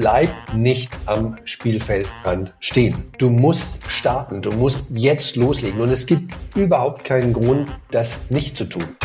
[0.00, 3.12] bleib nicht am Spielfeldrand stehen.
[3.18, 8.56] Du musst starten, du musst jetzt loslegen und es gibt überhaupt keinen Grund, das nicht
[8.56, 8.96] zu tun.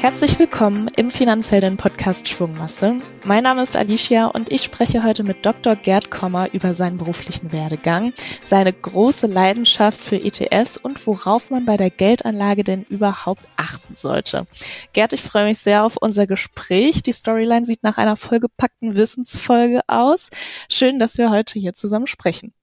[0.00, 3.02] Herzlich willkommen im Finanzhelden Podcast Schwungmasse.
[3.24, 5.76] Mein Name ist Alicia und ich spreche heute mit Dr.
[5.76, 11.76] Gerd Kommer über seinen beruflichen Werdegang, seine große Leidenschaft für ETFs und worauf man bei
[11.76, 14.46] der Geldanlage denn überhaupt achten sollte.
[14.94, 17.02] Gerd, ich freue mich sehr auf unser Gespräch.
[17.02, 20.30] Die Storyline sieht nach einer vollgepackten Wissensfolge aus.
[20.70, 22.54] Schön, dass wir heute hier zusammen sprechen.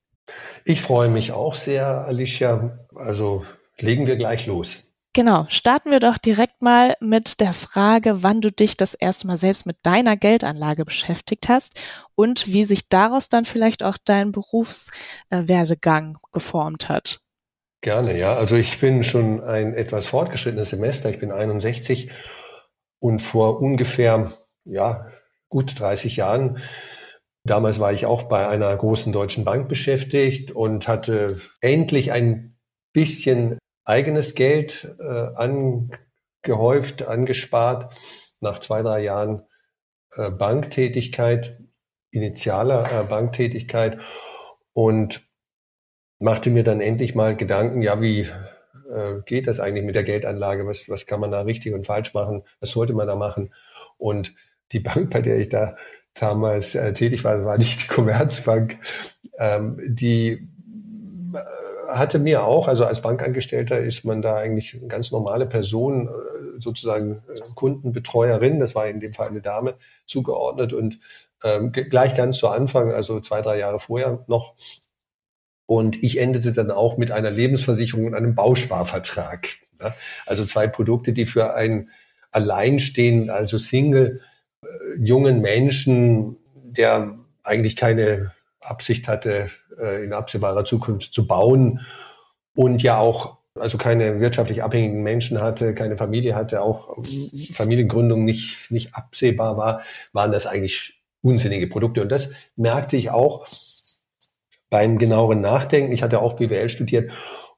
[0.66, 2.80] Ich freue mich auch sehr, Alicia.
[2.96, 3.46] Also
[3.78, 4.87] legen wir gleich los.
[5.18, 9.38] Genau, starten wir doch direkt mal mit der Frage, wann du dich das erste Mal
[9.38, 11.82] selbst mit deiner Geldanlage beschäftigt hast
[12.14, 17.22] und wie sich daraus dann vielleicht auch dein Berufswerdegang geformt hat.
[17.82, 18.36] Gerne, ja.
[18.36, 21.10] Also ich bin schon ein etwas fortgeschrittenes Semester.
[21.10, 22.12] Ich bin 61
[23.00, 24.32] und vor ungefähr,
[24.66, 25.08] ja,
[25.50, 26.62] gut 30 Jahren
[27.44, 32.58] Damals war ich auch bei einer großen deutschen Bank beschäftigt und hatte endlich ein
[32.92, 33.58] bisschen
[33.88, 35.30] eigenes Geld äh,
[36.44, 37.96] angehäuft, angespart
[38.42, 39.44] nach zwei, drei Jahren
[40.16, 41.60] äh, Banktätigkeit,
[42.12, 44.00] initialer äh, Banktätigkeit
[44.74, 45.22] und
[46.20, 50.68] machte mir dann endlich mal Gedanken, ja, wie äh, geht das eigentlich mit der Geldanlage?
[50.68, 52.44] Was, was kann man da richtig und falsch machen?
[52.60, 53.54] Was sollte man da machen?
[53.98, 54.34] Und
[54.74, 55.78] die Bank, bei der ich da
[56.14, 58.80] damals äh, tätig war, war nicht die Commerzbank,
[59.40, 60.50] ähm, die
[61.88, 66.60] hatte mir auch, also als Bankangestellter ist man da eigentlich eine ganz normale Person, äh,
[66.60, 71.00] sozusagen äh, Kundenbetreuerin, das war in dem Fall eine Dame, zugeordnet und
[71.44, 74.56] ähm, gleich ganz zu Anfang, also zwei, drei Jahre vorher noch.
[75.66, 79.50] Und ich endete dann auch mit einer Lebensversicherung und einem Bausparvertrag.
[79.80, 79.94] Ne?
[80.26, 81.90] Also zwei Produkte, die für einen
[82.32, 84.22] alleinstehenden, also Single,
[84.64, 84.68] äh,
[85.00, 89.50] jungen Menschen, der eigentlich keine Absicht hatte,
[89.80, 91.82] äh, in absehbarer Zukunft zu bauen
[92.56, 96.98] und ja auch also keine wirtschaftlich abhängigen Menschen hatte, keine Familie hatte, auch
[97.54, 99.82] Familiengründung nicht, nicht absehbar war,
[100.14, 102.02] waren das eigentlich unsinnige Produkte.
[102.02, 103.48] Und das merkte ich auch
[104.70, 105.92] beim genaueren Nachdenken.
[105.92, 107.12] Ich hatte auch BWL studiert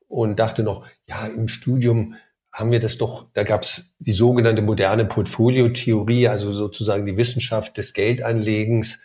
[0.08, 2.16] und dachte noch, ja, im Studium
[2.52, 7.78] haben wir das doch, da gab es die sogenannte moderne Portfoliotheorie, also sozusagen die Wissenschaft
[7.78, 9.02] des Geldanlegens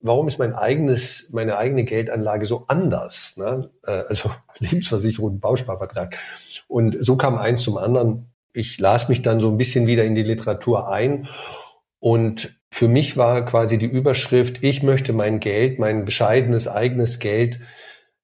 [0.00, 3.36] warum ist mein eigenes, meine eigene Geldanlage so anders?
[3.36, 3.70] Ne?
[3.86, 6.18] Äh, also Lebensversicherung, Bausparvertrag.
[6.68, 8.32] Und so kam eins zum anderen.
[8.52, 11.28] Ich las mich dann so ein bisschen wieder in die Literatur ein
[11.98, 17.60] und für mich war quasi die Überschrift, ich möchte mein Geld, mein bescheidenes eigenes Geld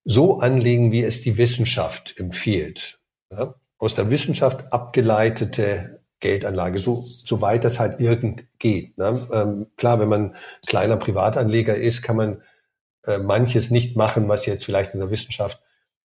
[0.05, 2.99] so anlegen, wie es die Wissenschaft empfiehlt.
[3.31, 3.55] Ja?
[3.79, 8.97] Aus der Wissenschaft abgeleitete Geldanlage, so, so weit das halt irgend geht.
[8.97, 9.29] Ne?
[9.33, 10.35] Ähm, klar, wenn man
[10.67, 12.43] kleiner Privatanleger ist, kann man
[13.07, 15.61] äh, manches nicht machen, was jetzt vielleicht in der Wissenschaft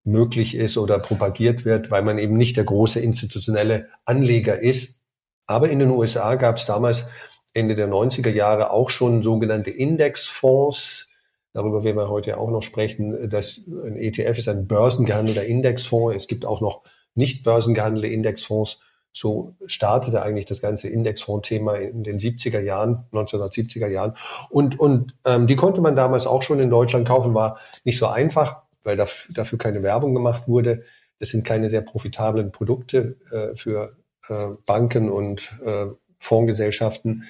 [0.05, 5.01] möglich ist oder propagiert wird, weil man eben nicht der große institutionelle Anleger ist.
[5.47, 7.07] Aber in den USA gab es damals
[7.55, 11.09] Ende der 90er Jahre auch schon sogenannte Indexfonds.
[11.53, 13.29] Darüber werden wir heute auch noch sprechen.
[13.31, 16.17] Das, ein ETF ist ein börsengehandelter Indexfonds.
[16.17, 16.83] Es gibt auch noch
[17.15, 18.81] nicht börsengehandelte Indexfonds.
[19.13, 24.17] So startete eigentlich das ganze Indexfonds-Thema in den 70er Jahren, 1970er Jahren.
[24.49, 28.07] Und, und ähm, die konnte man damals auch schon in Deutschland kaufen, war nicht so
[28.07, 30.85] einfach, weil dafür, dafür keine Werbung gemacht wurde.
[31.19, 33.97] Das sind keine sehr profitablen Produkte äh, für
[34.29, 35.87] äh, Banken und äh,
[36.19, 37.25] Fondsgesellschaften.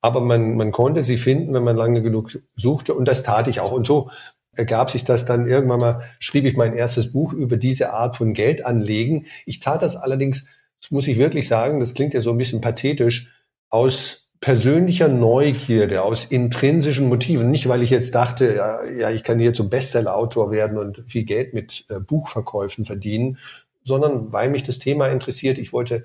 [0.00, 2.94] Aber man, man konnte sie finden, wenn man lange genug suchte.
[2.94, 3.70] Und das tat ich auch.
[3.70, 4.10] Und so
[4.54, 8.34] ergab sich das dann irgendwann mal, schrieb ich mein erstes Buch über diese Art von
[8.34, 9.26] Geldanlegen.
[9.46, 10.46] Ich tat das allerdings
[10.82, 13.32] das muss ich wirklich sagen, das klingt ja so ein bisschen pathetisch,
[13.70, 17.50] aus persönlicher Neugierde, aus intrinsischen Motiven.
[17.50, 21.24] Nicht, weil ich jetzt dachte, ja, ja ich kann jetzt zum Bestseller-Autor werden und viel
[21.24, 23.38] Geld mit äh, Buchverkäufen verdienen,
[23.84, 25.58] sondern weil mich das Thema interessiert.
[25.58, 26.04] Ich wollte,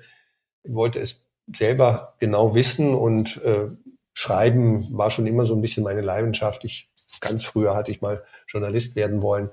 [0.64, 3.66] wollte es selber genau wissen und äh,
[4.14, 6.64] Schreiben war schon immer so ein bisschen meine Leidenschaft.
[6.64, 9.50] Ich ganz früher hatte ich mal Journalist werden wollen,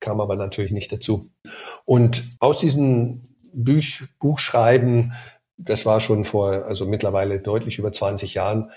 [0.00, 1.30] kam aber natürlich nicht dazu.
[1.84, 5.12] Und aus diesen Büch, Buch schreiben,
[5.56, 8.70] das war schon vor, also mittlerweile deutlich über 20 Jahren,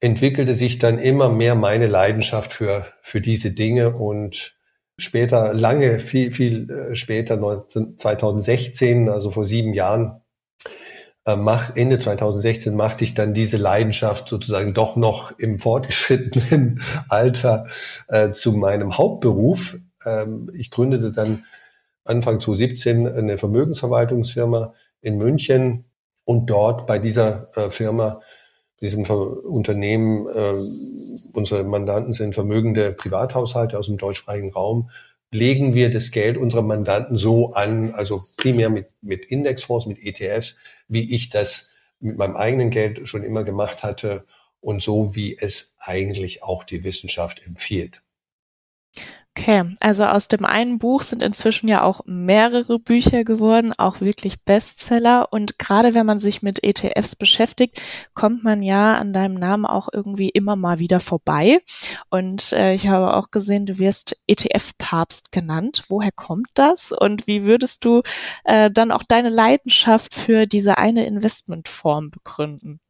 [0.00, 4.56] entwickelte sich dann immer mehr meine Leidenschaft für, für diese Dinge und
[4.98, 10.20] später, lange, viel, viel äh, später, 2016, also vor sieben Jahren,
[11.26, 17.66] äh, mach, Ende 2016 machte ich dann diese Leidenschaft sozusagen doch noch im fortgeschrittenen Alter
[18.08, 19.78] äh, zu meinem Hauptberuf.
[20.04, 21.44] Ähm, ich gründete dann
[22.04, 25.84] Anfang 2017 eine Vermögensverwaltungsfirma in München
[26.24, 28.20] und dort bei dieser äh, Firma,
[28.80, 30.54] diesem Unternehmen, äh,
[31.32, 34.90] unsere Mandanten sind vermögende Privathaushalte aus dem deutschsprachigen Raum,
[35.32, 40.56] legen wir das Geld unserer Mandanten so an, also primär mit, mit Indexfonds, mit ETFs,
[40.88, 44.24] wie ich das mit meinem eigenen Geld schon immer gemacht hatte
[44.60, 48.02] und so, wie es eigentlich auch die Wissenschaft empfiehlt.
[49.36, 54.42] Okay, also aus dem einen Buch sind inzwischen ja auch mehrere Bücher geworden, auch wirklich
[54.44, 55.32] Bestseller.
[55.32, 57.80] Und gerade wenn man sich mit ETFs beschäftigt,
[58.14, 61.60] kommt man ja an deinem Namen auch irgendwie immer mal wieder vorbei.
[62.10, 65.84] Und äh, ich habe auch gesehen, du wirst ETF-Papst genannt.
[65.88, 66.90] Woher kommt das?
[66.90, 68.02] Und wie würdest du
[68.44, 72.80] äh, dann auch deine Leidenschaft für diese eine Investmentform begründen?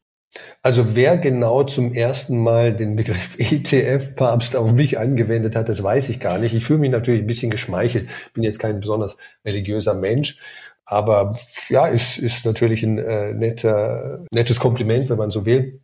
[0.62, 6.08] Also wer genau zum ersten Mal den Begriff ETF-Papst auf mich angewendet hat, das weiß
[6.08, 6.54] ich gar nicht.
[6.54, 8.08] Ich fühle mich natürlich ein bisschen geschmeichelt.
[8.32, 10.38] Bin jetzt kein besonders religiöser Mensch,
[10.84, 11.36] aber
[11.68, 15.80] ja, ist, ist natürlich ein äh, netter, nettes Kompliment, wenn man so will.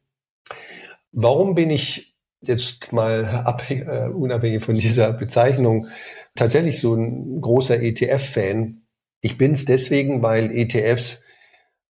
[1.13, 5.87] Warum bin ich jetzt mal abhängig, äh, unabhängig von dieser Bezeichnung
[6.35, 8.77] tatsächlich so ein großer ETF-Fan?
[9.23, 11.25] Ich bin es deswegen, weil ETFs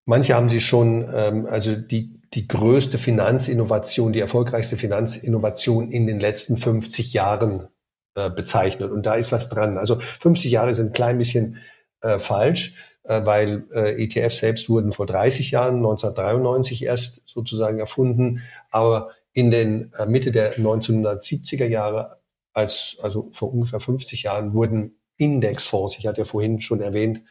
[0.09, 6.21] Manche haben sie schon, ähm, also die die größte Finanzinnovation, die erfolgreichste Finanzinnovation in den
[6.21, 7.69] letzten 50 Jahren
[8.15, 8.91] äh, bezeichnet.
[8.91, 9.79] Und da ist was dran.
[9.79, 11.59] Also 50 Jahre sind ein klein bisschen
[12.01, 12.75] äh, falsch,
[13.05, 18.43] äh, weil äh, ETFs selbst wurden vor 30 Jahren, 1993 erst sozusagen erfunden.
[18.71, 22.19] Aber in den äh, Mitte der 1970er Jahre,
[22.53, 27.23] als, also vor ungefähr 50 Jahren, wurden Indexfonds, ich hatte ja vorhin schon erwähnt,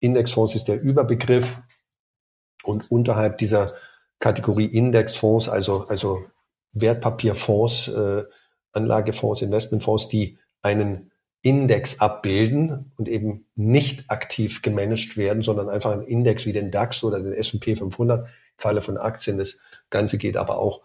[0.00, 1.62] Indexfonds ist der Überbegriff.
[2.62, 3.72] Und unterhalb dieser
[4.18, 6.24] Kategorie Indexfonds, also, also
[6.72, 8.24] Wertpapierfonds, äh,
[8.72, 11.10] Anlagefonds, Investmentfonds, die einen
[11.42, 17.04] Index abbilden und eben nicht aktiv gemanagt werden, sondern einfach ein Index wie den DAX
[17.04, 19.36] oder den S&P 500 im Falle von Aktien.
[19.36, 19.58] Das
[19.90, 20.80] Ganze geht aber auch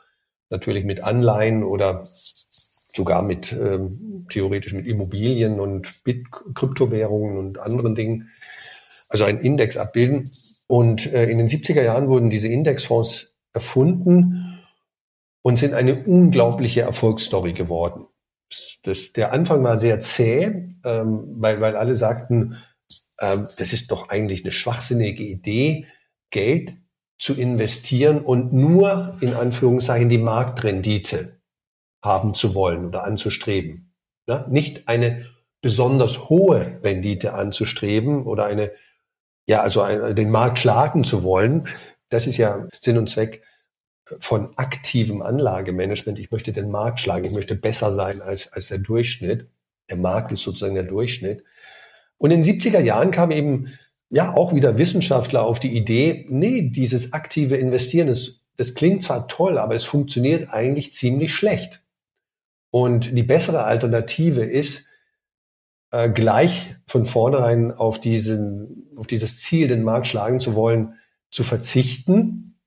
[0.49, 7.95] natürlich mit Anleihen oder sogar mit ähm, theoretisch mit Immobilien und Bit Kryptowährungen und anderen
[7.95, 8.29] Dingen.
[9.07, 10.29] Also ein Index abbilden.
[10.69, 14.59] Und äh, in den 70er Jahren wurden diese Indexfonds erfunden
[15.41, 18.05] und sind eine unglaubliche Erfolgsstory geworden.
[18.83, 22.57] Das, der Anfang war sehr zäh, ähm, weil, weil alle sagten,
[23.19, 25.87] ähm, das ist doch eigentlich eine schwachsinnige Idee,
[26.29, 26.75] Geld
[27.17, 31.41] zu investieren und nur in Anführungszeichen die Marktrendite
[32.03, 33.95] haben zu wollen oder anzustreben.
[34.27, 34.45] Ja?
[34.49, 35.25] Nicht eine
[35.61, 38.71] besonders hohe Rendite anzustreben oder eine,
[39.49, 41.67] ja, also ein, den Markt schlagen zu wollen,
[42.09, 43.43] das ist ja Sinn und Zweck
[44.19, 46.19] von aktivem Anlagemanagement.
[46.19, 47.25] Ich möchte den Markt schlagen.
[47.25, 49.47] Ich möchte besser sein als, als der Durchschnitt.
[49.89, 51.43] Der Markt ist sozusagen der Durchschnitt.
[52.19, 53.73] Und in den 70er Jahren kam eben
[54.09, 59.27] ja auch wieder Wissenschaftler auf die Idee, nee, dieses aktive Investieren, das, das klingt zwar
[59.27, 61.81] toll, aber es funktioniert eigentlich ziemlich schlecht.
[62.69, 64.88] Und die bessere Alternative ist,
[65.91, 70.93] äh, gleich von vornherein auf diesen, auf dieses Ziel, den Markt schlagen zu wollen,
[71.31, 72.59] zu verzichten,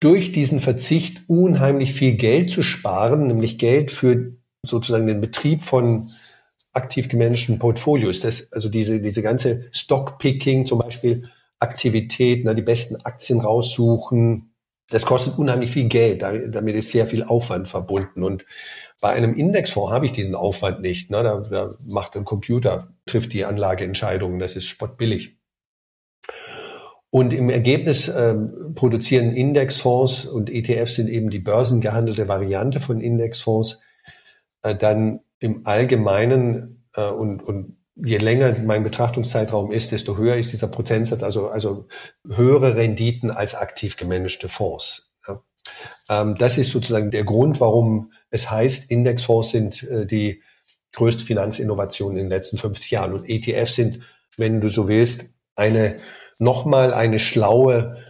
[0.00, 6.10] durch diesen Verzicht unheimlich viel Geld zu sparen, nämlich Geld für sozusagen den Betrieb von
[6.72, 8.20] aktiv gemanagten Portfolios.
[8.20, 14.52] Das, also diese, diese ganze Stockpicking zum Beispiel, Aktivität, na, die besten Aktien raussuchen,
[14.88, 16.22] das kostet unheimlich viel Geld.
[16.22, 18.22] Damit ist sehr viel Aufwand verbunden.
[18.22, 18.44] Und
[19.00, 21.10] bei einem Indexfonds habe ich diesen Aufwand nicht.
[21.10, 21.22] Ne?
[21.50, 24.38] Da, macht ein Computer, trifft die Anlageentscheidungen.
[24.38, 25.38] Das ist spottbillig.
[27.10, 28.34] Und im Ergebnis äh,
[28.74, 33.80] produzieren Indexfonds und ETFs sind eben die börsengehandelte Variante von Indexfonds
[34.62, 40.52] äh, dann im Allgemeinen äh, und, und je länger mein Betrachtungszeitraum ist, desto höher ist
[40.52, 41.86] dieser Prozentsatz, also, also
[42.26, 45.10] höhere Renditen als aktiv gemanagte Fonds.
[45.26, 45.42] Ja.
[46.10, 50.42] Ähm, das ist sozusagen der Grund, warum es heißt, Indexfonds sind äh, die
[50.92, 54.00] größte Finanzinnovation in den letzten 50 Jahren und ETFs sind,
[54.36, 55.96] wenn du so willst, eine
[56.38, 58.02] nochmal eine schlaue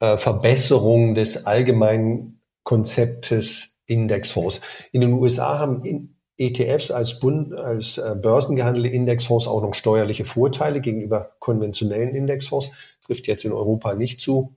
[0.00, 4.60] äh, Verbesserung des allgemeinen Konzeptes Indexfonds.
[4.92, 10.80] In den USA haben ETFs als, Bund, als äh, börsengehandelte Indexfonds auch noch steuerliche Vorteile
[10.80, 12.70] gegenüber konventionellen Indexfonds.
[13.06, 14.54] Trifft jetzt in Europa nicht zu.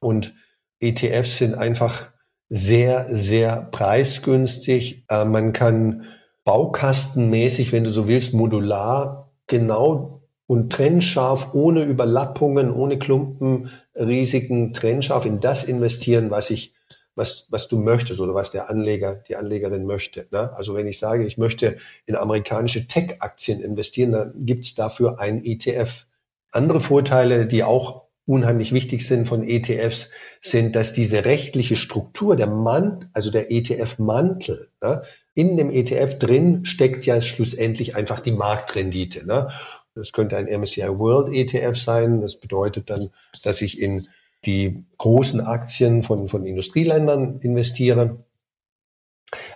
[0.00, 0.34] Und
[0.80, 2.08] ETFs sind einfach
[2.48, 5.04] sehr, sehr preisgünstig.
[5.08, 6.04] Äh, man kann
[6.44, 15.40] baukastenmäßig, wenn du so willst, modular genau und trennscharf, ohne Überlappungen, ohne Klumpenrisiken, trennscharf in
[15.40, 16.74] das investieren, was ich
[17.14, 20.26] was, was du möchtest oder was der Anleger, die Anlegerin möchte.
[20.30, 20.52] Ne?
[20.56, 21.76] Also wenn ich sage, ich möchte
[22.06, 26.06] in amerikanische Tech-Aktien investieren, dann gibt's dafür einen ETF.
[26.50, 32.46] Andere Vorteile, die auch unheimlich wichtig sind von ETFs, sind, dass diese rechtliche Struktur, der
[32.46, 35.02] Mann, also der ETF-Mantel, ne,
[35.34, 39.26] in dem ETF drin steckt ja schlussendlich einfach die Marktrendite.
[39.26, 39.50] Ne?
[39.94, 42.20] Das könnte ein MSCI World ETF sein.
[42.20, 43.08] Das bedeutet dann,
[43.42, 44.06] dass ich in
[44.44, 48.24] die großen Aktien von, von Industrieländern investiere.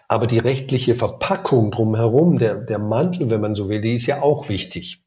[0.09, 4.23] Aber die rechtliche Verpackung drumherum, der, der Mantel, wenn man so will, die ist ja
[4.23, 5.05] auch wichtig.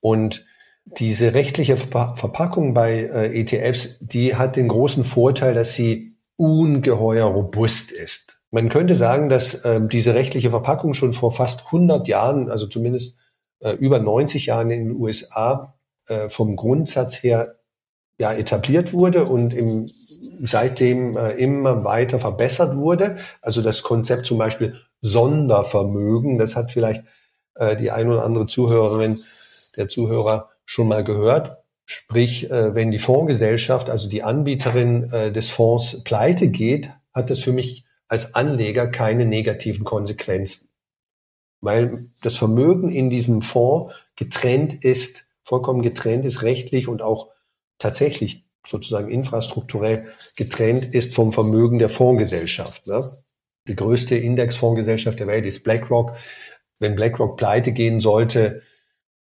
[0.00, 0.46] Und
[0.84, 7.92] diese rechtliche Verpackung bei äh, ETFs, die hat den großen Vorteil, dass sie ungeheuer robust
[7.92, 8.38] ist.
[8.50, 13.16] Man könnte sagen, dass äh, diese rechtliche Verpackung schon vor fast 100 Jahren, also zumindest
[13.60, 15.74] äh, über 90 Jahren in den USA,
[16.08, 17.60] äh, vom Grundsatz her
[18.18, 19.86] ja etabliert wurde und im,
[20.40, 23.18] seitdem äh, immer weiter verbessert wurde.
[23.40, 27.04] Also das Konzept zum Beispiel Sondervermögen, das hat vielleicht
[27.54, 29.18] äh, die ein oder andere Zuhörerin,
[29.76, 31.58] der Zuhörer schon mal gehört.
[31.84, 37.40] Sprich, äh, wenn die Fondsgesellschaft, also die Anbieterin äh, des Fonds pleite geht, hat das
[37.40, 40.68] für mich als Anleger keine negativen Konsequenzen.
[41.60, 47.28] Weil das Vermögen in diesem Fonds getrennt ist, vollkommen getrennt ist, rechtlich und auch
[47.82, 52.86] tatsächlich sozusagen infrastrukturell getrennt ist vom Vermögen der Fondsgesellschaft.
[52.86, 53.12] Ne?
[53.68, 56.16] Die größte Indexfondsgesellschaft der Welt ist BlackRock.
[56.78, 58.62] Wenn BlackRock pleite gehen sollte,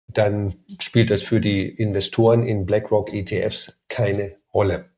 [0.08, 4.94] dann spielt das für die Investoren in BlackRock ETFs keine Rolle.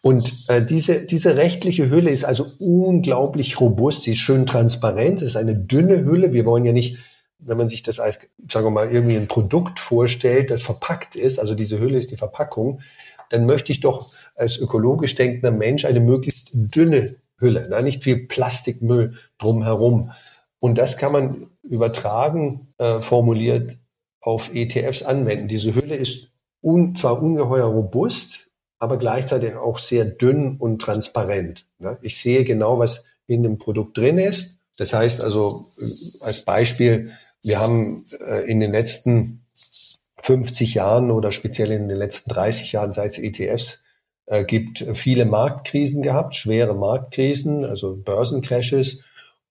[0.00, 5.30] Und äh, diese, diese rechtliche Hülle ist also unglaublich robust, sie ist schön transparent, es
[5.30, 6.32] ist eine dünne Hülle.
[6.32, 6.98] Wir wollen ja nicht,
[7.46, 8.18] wenn man sich das als,
[8.50, 12.16] sagen wir mal, irgendwie ein Produkt vorstellt, das verpackt ist, also diese Hülle ist die
[12.16, 12.80] Verpackung,
[13.30, 18.26] dann möchte ich doch als ökologisch denkender Mensch eine möglichst dünne Hülle, na, nicht viel
[18.26, 20.12] Plastikmüll drumherum.
[20.60, 23.76] Und das kann man übertragen, äh, formuliert,
[24.20, 25.48] auf ETFs anwenden.
[25.48, 26.30] Diese Hülle ist
[26.62, 28.48] un, zwar ungeheuer robust,
[28.78, 31.66] aber gleichzeitig auch sehr dünn und transparent.
[31.78, 31.98] Ne?
[32.00, 34.60] Ich sehe genau, was in dem Produkt drin ist.
[34.76, 37.12] Das heißt also, äh, als Beispiel,
[37.44, 39.46] wir haben äh, in den letzten
[40.22, 43.82] 50 Jahren oder speziell in den letzten 30 Jahren, seit es ETFs
[44.26, 49.00] äh, gibt, viele Marktkrisen gehabt, schwere Marktkrisen, also Börsencrashes.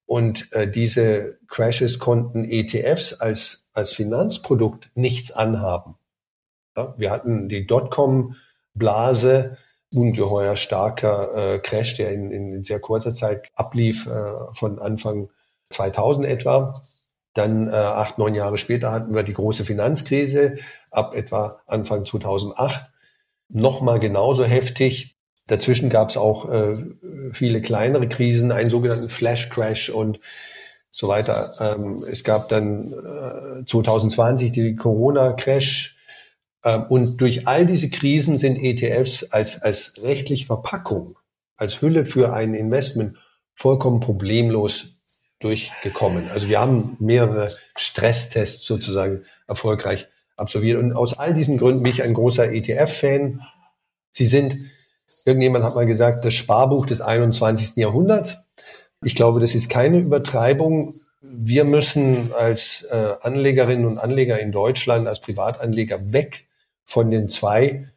[0.05, 5.95] Und diese Crashes konnten ETFs als als Finanzprodukt nichts anhaben.
[6.77, 9.57] Ja, wir hatten die Dotcom-Blase,
[9.93, 15.29] ungeheuer starker äh, Crash, der in, in sehr kurzer Zeit ablief, äh, von Anfang
[15.69, 16.81] 2000 etwa.
[17.34, 20.58] Dann äh, acht, neun Jahre später hatten wir die große Finanzkrise
[20.92, 22.92] ab etwa Anfang 2008.
[23.50, 25.18] Nochmal genauso heftig.
[25.48, 26.78] Dazwischen gab es auch äh,
[27.34, 30.20] viele kleinere Krisen, einen sogenannten Flash Crash und
[30.90, 31.54] so weiter.
[31.60, 35.98] Ähm, es gab dann äh, 2020 die Corona-Crash.
[36.63, 41.18] Ähm, und durch all diese Krisen sind ETFs als, als rechtliche Verpackung,
[41.58, 43.18] als Hülle für ein Investment
[43.56, 44.92] vollkommen problemlos
[45.43, 46.29] durchgekommen.
[46.29, 50.07] Also wir haben mehrere Stresstests sozusagen erfolgreich
[50.38, 50.79] absolviert.
[50.79, 53.41] Und aus all diesen Gründen bin ich ein großer ETF-Fan.
[54.13, 54.57] Sie sind,
[55.25, 57.75] irgendjemand hat mal gesagt, das Sparbuch des 21.
[57.75, 58.45] Jahrhunderts.
[59.03, 60.95] Ich glaube, das ist keine Übertreibung.
[61.21, 66.47] Wir müssen als äh, Anlegerinnen und Anleger in Deutschland, als Privatanleger weg
[66.85, 67.89] von den zwei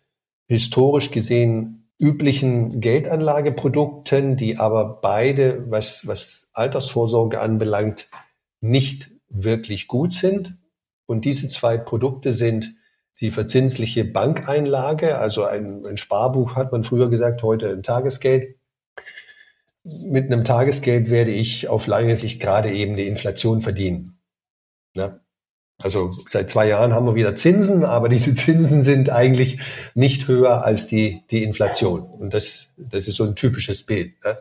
[0.48, 8.08] historisch gesehen üblichen Geldanlageprodukten, die aber beide, was, was Altersvorsorge anbelangt,
[8.60, 10.56] nicht wirklich gut sind.
[11.06, 12.74] Und diese zwei Produkte sind
[13.20, 18.56] die verzinsliche Bankeinlage, also ein, ein Sparbuch hat man früher gesagt, heute ein Tagesgeld
[19.86, 24.18] mit einem Tagesgeld werde ich auf lange Sicht gerade eben die Inflation verdienen.
[24.94, 25.20] Ne?
[25.82, 29.60] Also seit zwei Jahren haben wir wieder Zinsen, aber diese Zinsen sind eigentlich
[29.94, 32.00] nicht höher als die, die Inflation.
[32.00, 34.12] Und das, das ist so ein typisches Bild.
[34.24, 34.38] Ne?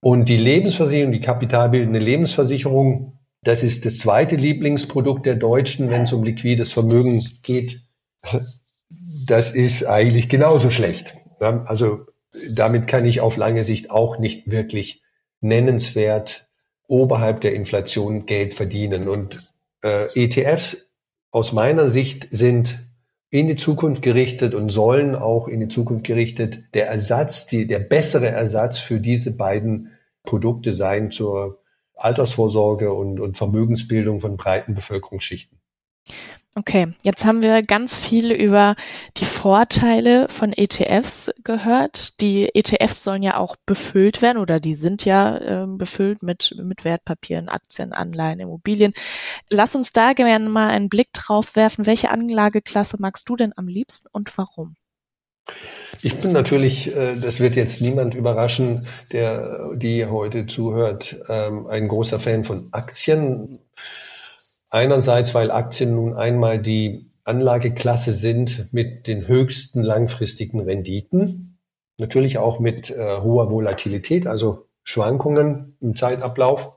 [0.00, 6.12] Und die Lebensversicherung, die kapitalbildende Lebensversicherung, das ist das zweite Lieblingsprodukt der Deutschen, wenn es
[6.12, 7.80] um liquides Vermögen geht.
[9.26, 11.16] Das ist eigentlich genauso schlecht.
[11.40, 12.06] Also
[12.54, 15.02] damit kann ich auf lange Sicht auch nicht wirklich
[15.40, 16.48] nennenswert
[16.88, 19.08] oberhalb der Inflation Geld verdienen.
[19.08, 19.48] Und
[19.82, 20.92] äh, ETFs
[21.30, 22.85] aus meiner Sicht sind
[23.38, 27.80] in die Zukunft gerichtet und sollen auch in die Zukunft gerichtet der Ersatz, die, der
[27.80, 31.60] bessere Ersatz für diese beiden Produkte sein zur
[31.94, 35.58] Altersvorsorge und, und Vermögensbildung von breiten Bevölkerungsschichten.
[36.58, 38.76] Okay, jetzt haben wir ganz viel über
[39.18, 42.18] die Vorteile von ETFs gehört.
[42.22, 46.82] Die ETFs sollen ja auch befüllt werden oder die sind ja äh, befüllt mit, mit
[46.86, 48.94] Wertpapieren, Aktien, Anleihen, Immobilien.
[49.50, 51.84] Lass uns da gerne mal einen Blick drauf werfen.
[51.84, 54.76] Welche Anlageklasse magst du denn am liebsten und warum?
[56.00, 61.86] Ich bin natürlich, äh, das wird jetzt niemand überraschen, der die heute zuhört, ähm, ein
[61.86, 63.58] großer Fan von Aktien.
[64.70, 71.58] Einerseits, weil Aktien nun einmal die Anlageklasse sind mit den höchsten langfristigen Renditen,
[71.98, 76.76] natürlich auch mit äh, hoher Volatilität, also Schwankungen im Zeitablauf,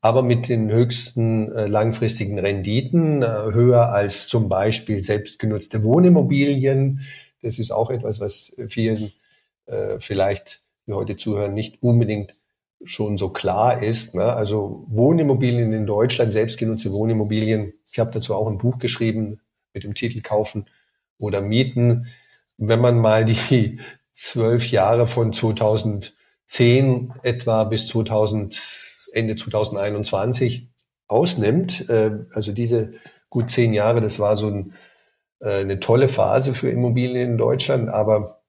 [0.00, 7.00] aber mit den höchsten äh, langfristigen Renditen, äh, höher als zum Beispiel selbstgenutzte Wohnimmobilien.
[7.40, 9.12] Das ist auch etwas, was vielen
[9.64, 12.34] äh, vielleicht, die heute zuhören, nicht unbedingt
[12.84, 14.14] schon so klar ist.
[14.14, 14.32] Ne?
[14.32, 17.72] Also Wohnimmobilien in Deutschland, selbstgenutzte Wohnimmobilien.
[17.90, 19.40] Ich habe dazu auch ein Buch geschrieben
[19.72, 20.66] mit dem Titel Kaufen
[21.18, 22.06] oder Mieten.
[22.58, 23.80] Wenn man mal die
[24.12, 28.60] zwölf Jahre von 2010 etwa bis 2000,
[29.12, 30.68] Ende 2021
[31.06, 32.94] ausnimmt, äh, also diese
[33.30, 34.74] gut zehn Jahre, das war so ein,
[35.40, 38.43] äh, eine tolle Phase für Immobilien in Deutschland, aber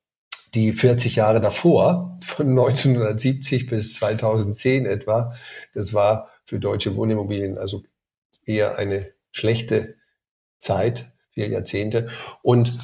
[0.56, 5.34] die 40 Jahre davor, von 1970 bis 2010 etwa,
[5.74, 7.84] das war für deutsche Wohnimmobilien also
[8.46, 9.96] eher eine schlechte
[10.60, 12.08] Zeit, vier Jahrzehnte.
[12.42, 12.78] Und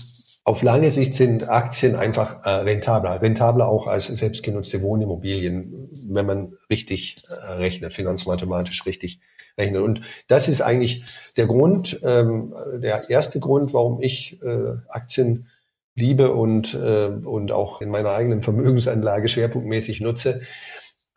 [0.44, 6.54] auf lange Sicht sind Aktien einfach äh, rentabler, rentabler auch als selbstgenutzte Wohnimmobilien, wenn man
[6.70, 9.20] richtig äh, rechnet, finanzmathematisch richtig
[9.58, 9.82] rechnet.
[9.82, 11.04] Und das ist eigentlich
[11.38, 15.48] der Grund, ähm, der erste Grund, warum ich äh, Aktien
[15.96, 20.42] liebe und, äh, und auch in meiner eigenen Vermögensanlage schwerpunktmäßig nutze.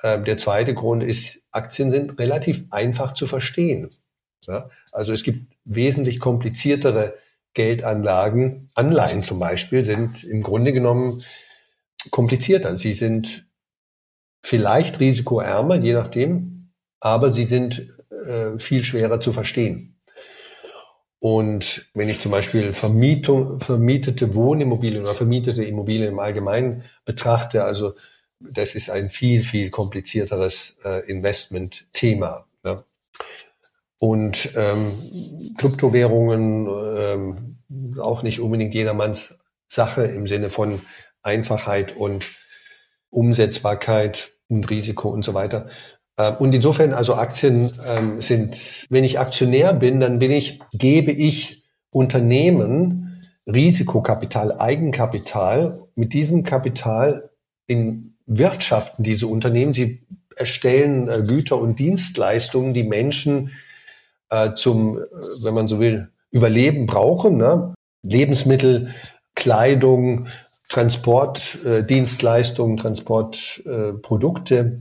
[0.03, 3.91] Äh, der zweite Grund ist, Aktien sind relativ einfach zu verstehen.
[4.47, 4.71] Ja?
[4.93, 7.15] Also es gibt wesentlich kompliziertere
[7.55, 8.71] Geldanlagen.
[8.75, 11.23] Anleihen zum Beispiel sind im Grunde genommen
[12.11, 12.77] komplizierter.
[12.77, 13.47] Sie sind
[14.43, 19.94] vielleicht risikoärmer, je nachdem, aber sie sind äh, viel schwerer zu verstehen.
[21.25, 27.95] Und wenn ich zum Beispiel Vermietung, vermietete Wohnimmobilien oder vermietete Immobilien im Allgemeinen betrachte, also
[28.41, 32.45] das ist ein viel, viel komplizierteres äh, Investment-Thema.
[32.63, 32.85] Ne?
[33.99, 34.93] Und ähm,
[35.57, 37.57] Kryptowährungen ähm,
[37.99, 39.35] auch nicht unbedingt jedermanns
[39.67, 40.83] Sache im Sinne von
[41.23, 42.27] Einfachheit und
[43.09, 45.71] Umsetzbarkeit und Risiko und so weiter.
[46.19, 51.11] Ähm, und insofern, also Aktien ähm, sind, wenn ich Aktionär bin, dann bin ich, gebe
[51.11, 55.81] ich Unternehmen Risikokapital, Eigenkapital.
[55.95, 57.31] Mit diesem Kapital
[57.67, 59.75] in wirtschaften diese Unternehmen.
[59.75, 63.53] Sie erstellen äh, Güter und Dienstleistungen, die Menschen
[64.31, 65.03] äh, zum, äh,
[65.43, 67.37] wenn man so will, Überleben brauchen.
[67.37, 67.75] Ne?
[68.03, 68.95] Lebensmittel,
[69.35, 70.27] Kleidung,
[70.69, 74.81] Transportdienstleistungen, äh, Transportprodukte.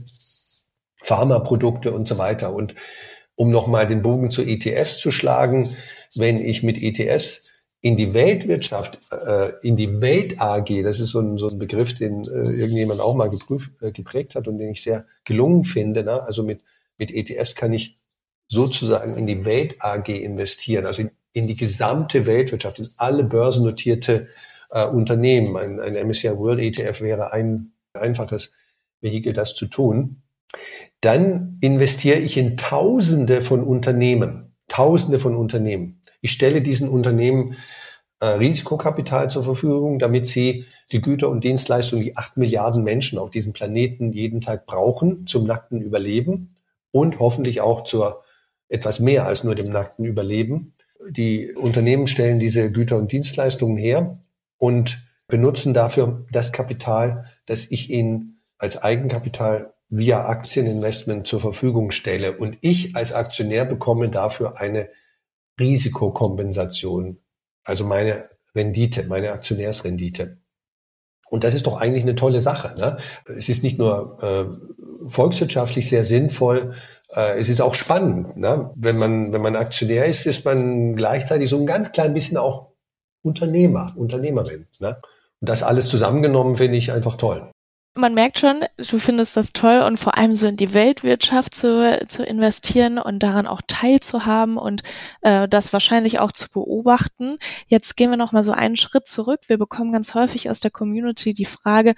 [1.04, 2.54] Pharmaprodukte und so weiter.
[2.54, 2.74] Und
[3.36, 5.68] um nochmal den Bogen zu ETFs zu schlagen,
[6.14, 11.20] wenn ich mit ETFs in die Weltwirtschaft, äh, in die Welt AG, das ist so
[11.20, 14.70] ein, so ein Begriff, den äh, irgendjemand auch mal geprüft, äh, geprägt hat und den
[14.70, 16.02] ich sehr gelungen finde.
[16.04, 16.22] Ne?
[16.22, 16.62] Also mit,
[16.96, 17.98] mit ETFs kann ich
[18.48, 24.28] sozusagen in die Welt AG investieren, also in, in die gesamte Weltwirtschaft, in alle börsennotierte
[24.70, 25.54] äh, Unternehmen.
[25.56, 28.54] Ein, ein MSCI World ETF wäre ein einfaches
[29.02, 30.23] Vehikel, das zu tun
[31.00, 34.54] dann investiere ich in Tausende von Unternehmen.
[34.68, 36.00] Tausende von Unternehmen.
[36.20, 37.56] Ich stelle diesen Unternehmen
[38.20, 43.30] äh, Risikokapital zur Verfügung, damit sie die Güter und Dienstleistungen, die acht Milliarden Menschen auf
[43.30, 46.56] diesem Planeten jeden Tag brauchen, zum nackten Überleben
[46.90, 48.22] und hoffentlich auch zur
[48.68, 50.74] etwas mehr als nur dem nackten Überleben.
[51.10, 54.18] Die Unternehmen stellen diese Güter und Dienstleistungen her
[54.56, 62.36] und benutzen dafür das Kapital, das ich ihnen als Eigenkapital via Aktieninvestment zur Verfügung stelle
[62.36, 64.88] und ich als Aktionär bekomme dafür eine
[65.60, 67.18] Risikokompensation,
[67.62, 70.38] also meine Rendite, meine Aktionärsrendite.
[71.30, 72.74] Und das ist doch eigentlich eine tolle Sache.
[72.78, 72.96] Ne?
[73.26, 76.74] Es ist nicht nur äh, volkswirtschaftlich sehr sinnvoll,
[77.14, 78.36] äh, es ist auch spannend.
[78.36, 78.72] Ne?
[78.74, 82.72] Wenn man wenn man Aktionär ist, ist man gleichzeitig so ein ganz klein bisschen auch
[83.22, 84.66] Unternehmer, Unternehmerin.
[84.80, 85.00] Ne?
[85.40, 87.53] Und das alles zusammengenommen finde ich einfach toll
[87.94, 92.04] man merkt schon, du findest das toll und vor allem so in die Weltwirtschaft zu,
[92.08, 94.82] zu investieren und daran auch teilzuhaben und
[95.22, 97.38] äh, das wahrscheinlich auch zu beobachten.
[97.66, 99.42] Jetzt gehen wir noch mal so einen Schritt zurück.
[99.46, 101.94] Wir bekommen ganz häufig aus der Community die Frage,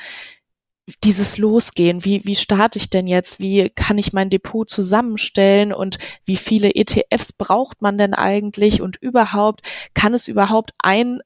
[1.02, 5.98] dieses Losgehen, wie, wie starte ich denn jetzt, wie kann ich mein Depot zusammenstellen und
[6.24, 9.62] wie viele ETFs braucht man denn eigentlich und überhaupt,
[9.94, 11.20] kann es überhaupt ein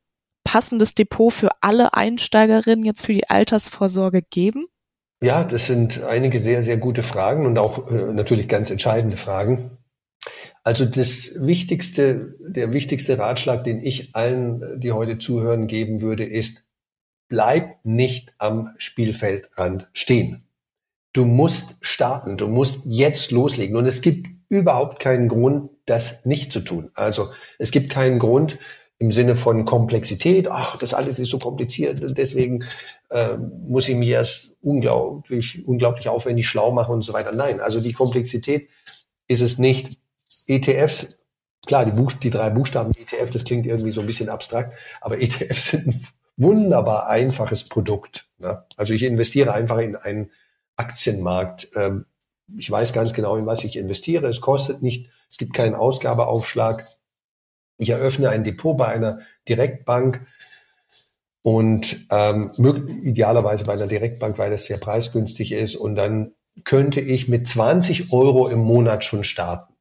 [0.50, 4.66] passendes Depot für alle Einsteigerinnen jetzt für die Altersvorsorge geben?
[5.22, 9.78] Ja, das sind einige sehr, sehr gute Fragen und auch äh, natürlich ganz entscheidende Fragen.
[10.64, 16.64] Also das wichtigste, der wichtigste Ratschlag, den ich allen, die heute zuhören, geben würde, ist,
[17.28, 20.48] bleib nicht am Spielfeldrand stehen.
[21.12, 23.76] Du musst starten, du musst jetzt loslegen.
[23.76, 26.90] Und es gibt überhaupt keinen Grund, das nicht zu tun.
[26.94, 28.58] Also es gibt keinen Grund
[29.00, 32.64] im Sinne von Komplexität, ach, das alles ist so kompliziert, deswegen
[33.08, 37.32] äh, muss ich mir erst unglaublich, unglaublich aufwendig schlau machen und so weiter.
[37.32, 38.68] Nein, also die Komplexität
[39.26, 39.98] ist es nicht.
[40.46, 41.18] ETFs,
[41.66, 45.18] klar, die, Buch die drei Buchstaben ETF, das klingt irgendwie so ein bisschen abstrakt, aber
[45.18, 48.26] ETFs sind ein wunderbar einfaches Produkt.
[48.38, 48.64] Ne?
[48.76, 50.30] Also ich investiere einfach in einen
[50.76, 51.68] Aktienmarkt.
[51.74, 52.04] Ähm,
[52.54, 54.26] ich weiß ganz genau, in was ich investiere.
[54.26, 56.84] Es kostet nicht, es gibt keinen Ausgabeaufschlag.
[57.80, 60.26] Ich eröffne ein Depot bei einer Direktbank
[61.40, 62.50] und ähm,
[63.02, 65.76] idealerweise bei einer Direktbank, weil das sehr preisgünstig ist.
[65.76, 66.32] Und dann
[66.64, 69.72] könnte ich mit 20 Euro im Monat schon starten.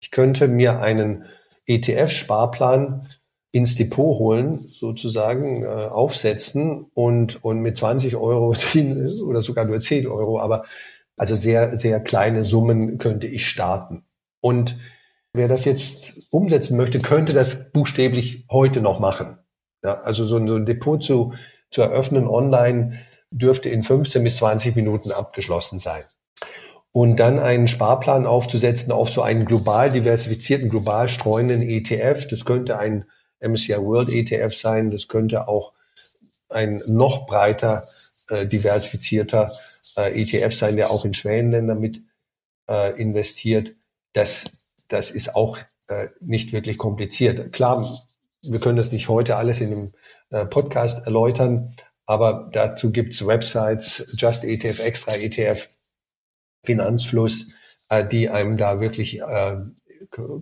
[0.00, 1.26] Ich könnte mir einen
[1.66, 3.06] ETF-Sparplan
[3.52, 8.54] ins Depot holen, sozusagen, äh, aufsetzen und, und mit 20 Euro
[9.26, 10.64] oder sogar nur 10 Euro, aber
[11.18, 14.04] also sehr, sehr kleine Summen könnte ich starten.
[14.40, 14.78] Und
[15.32, 19.38] wer das jetzt umsetzen möchte, könnte das buchstäblich heute noch machen.
[19.84, 21.34] Ja, also so ein, Depot zu,
[21.70, 22.98] zu eröffnen online
[23.30, 26.02] dürfte in 15 bis 20 Minuten abgeschlossen sein.
[26.90, 32.26] Und dann einen Sparplan aufzusetzen auf so einen global diversifizierten, global streuenden ETF.
[32.28, 33.04] Das könnte ein
[33.40, 34.90] MSCI World ETF sein.
[34.90, 35.74] Das könnte auch
[36.48, 37.86] ein noch breiter
[38.30, 39.52] äh, diversifizierter
[39.96, 42.02] äh, ETF sein, der auch in Schwellenländer mit
[42.68, 43.74] äh, investiert.
[44.12, 44.44] Das,
[44.88, 47.52] das ist auch äh, nicht wirklich kompliziert.
[47.52, 47.86] Klar,
[48.42, 49.92] wir können das nicht heute alles in einem
[50.30, 51.74] äh, Podcast erläutern,
[52.06, 55.68] aber dazu gibt's Websites, Just ETF, Extra ETF,
[56.64, 57.52] Finanzfluss,
[57.88, 59.56] äh, die einem da wirklich äh,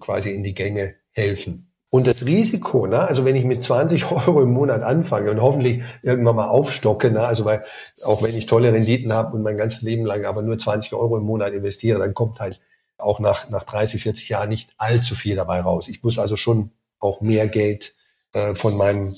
[0.01, 1.73] quasi in die Gänge helfen.
[1.89, 5.83] Und das Risiko, ne, also wenn ich mit 20 Euro im Monat anfange und hoffentlich
[6.03, 7.65] irgendwann mal aufstocke, ne, also weil
[8.05, 11.17] auch wenn ich tolle Renditen habe und mein ganzes Leben lang aber nur 20 Euro
[11.17, 12.61] im Monat investiere, dann kommt halt
[12.99, 15.89] auch nach, nach 30, 40 Jahren nicht allzu viel dabei raus.
[15.89, 17.95] Ich muss also schon auch mehr Geld
[18.33, 19.15] äh, von meinem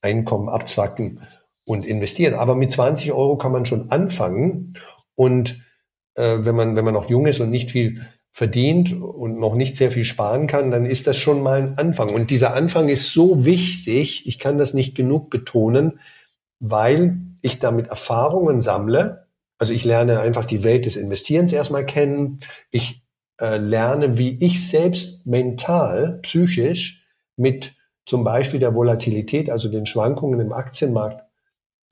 [0.00, 1.20] Einkommen abzwacken
[1.64, 2.34] und investieren.
[2.34, 4.78] Aber mit 20 Euro kann man schon anfangen
[5.14, 5.62] und
[6.14, 8.00] äh, wenn man wenn man noch jung ist und nicht viel
[8.32, 12.10] verdient und noch nicht sehr viel sparen kann, dann ist das schon mal ein Anfang.
[12.10, 15.98] Und dieser Anfang ist so wichtig, ich kann das nicht genug betonen,
[16.60, 19.26] weil ich damit Erfahrungen sammle.
[19.58, 22.40] Also ich lerne einfach die Welt des Investierens erstmal kennen.
[22.70, 22.99] Ich
[23.40, 27.04] äh, lerne, wie ich selbst mental, psychisch
[27.36, 27.74] mit
[28.06, 31.24] zum Beispiel der Volatilität, also den Schwankungen im Aktienmarkt,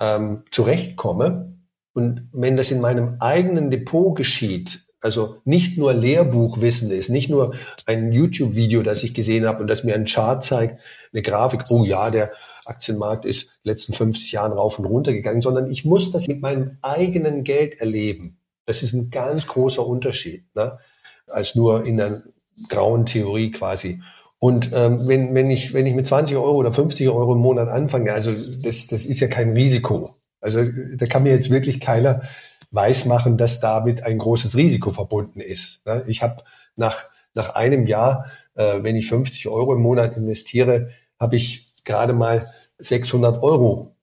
[0.01, 1.57] ähm, zurechtkomme.
[1.93, 7.55] Und wenn das in meinem eigenen Depot geschieht, also nicht nur Lehrbuchwissen ist, nicht nur
[7.87, 10.81] ein YouTube-Video, das ich gesehen habe und das mir ein Chart zeigt,
[11.13, 12.33] eine Grafik, oh ja, der
[12.65, 16.79] Aktienmarkt ist letzten 50 Jahren rauf und runter gegangen, sondern ich muss das mit meinem
[16.83, 18.39] eigenen Geld erleben.
[18.67, 20.79] Das ist ein ganz großer Unterschied, ne?
[21.31, 22.23] Als nur in der
[22.69, 24.01] grauen Theorie quasi.
[24.41, 27.69] Und ähm, wenn, wenn, ich, wenn ich mit 20 Euro oder 50 Euro im Monat
[27.69, 30.17] anfange, also das, das ist ja kein Risiko.
[30.41, 30.61] Also
[30.95, 32.23] da kann mir jetzt wirklich keiner
[32.71, 35.85] weismachen, dass damit ein großes Risiko verbunden ist.
[35.87, 36.05] Ne?
[36.07, 36.43] Ich habe
[36.77, 42.13] nach, nach einem Jahr, äh, wenn ich 50 Euro im Monat investiere, habe ich gerade
[42.13, 42.47] mal
[42.79, 43.97] 600 Euro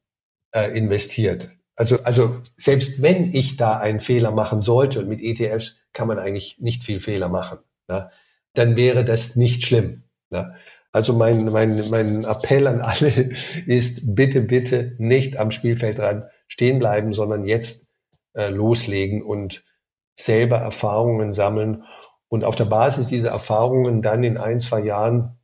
[0.51, 1.51] äh, investiert.
[1.77, 6.19] Also, also selbst wenn ich da einen Fehler machen sollte, und mit ETFs kann man
[6.19, 8.11] eigentlich nicht viel Fehler machen, ne?
[8.53, 10.03] dann wäre das nicht schlimm.
[10.29, 10.55] Ne?
[10.91, 13.09] Also mein, mein, mein Appell an alle
[13.65, 17.87] ist, bitte, bitte nicht am Spielfeldrand stehen bleiben, sondern jetzt
[18.33, 19.63] äh, loslegen und
[20.17, 21.83] selber Erfahrungen sammeln
[22.27, 25.37] und auf der Basis dieser Erfahrungen dann in ein, zwei Jahren,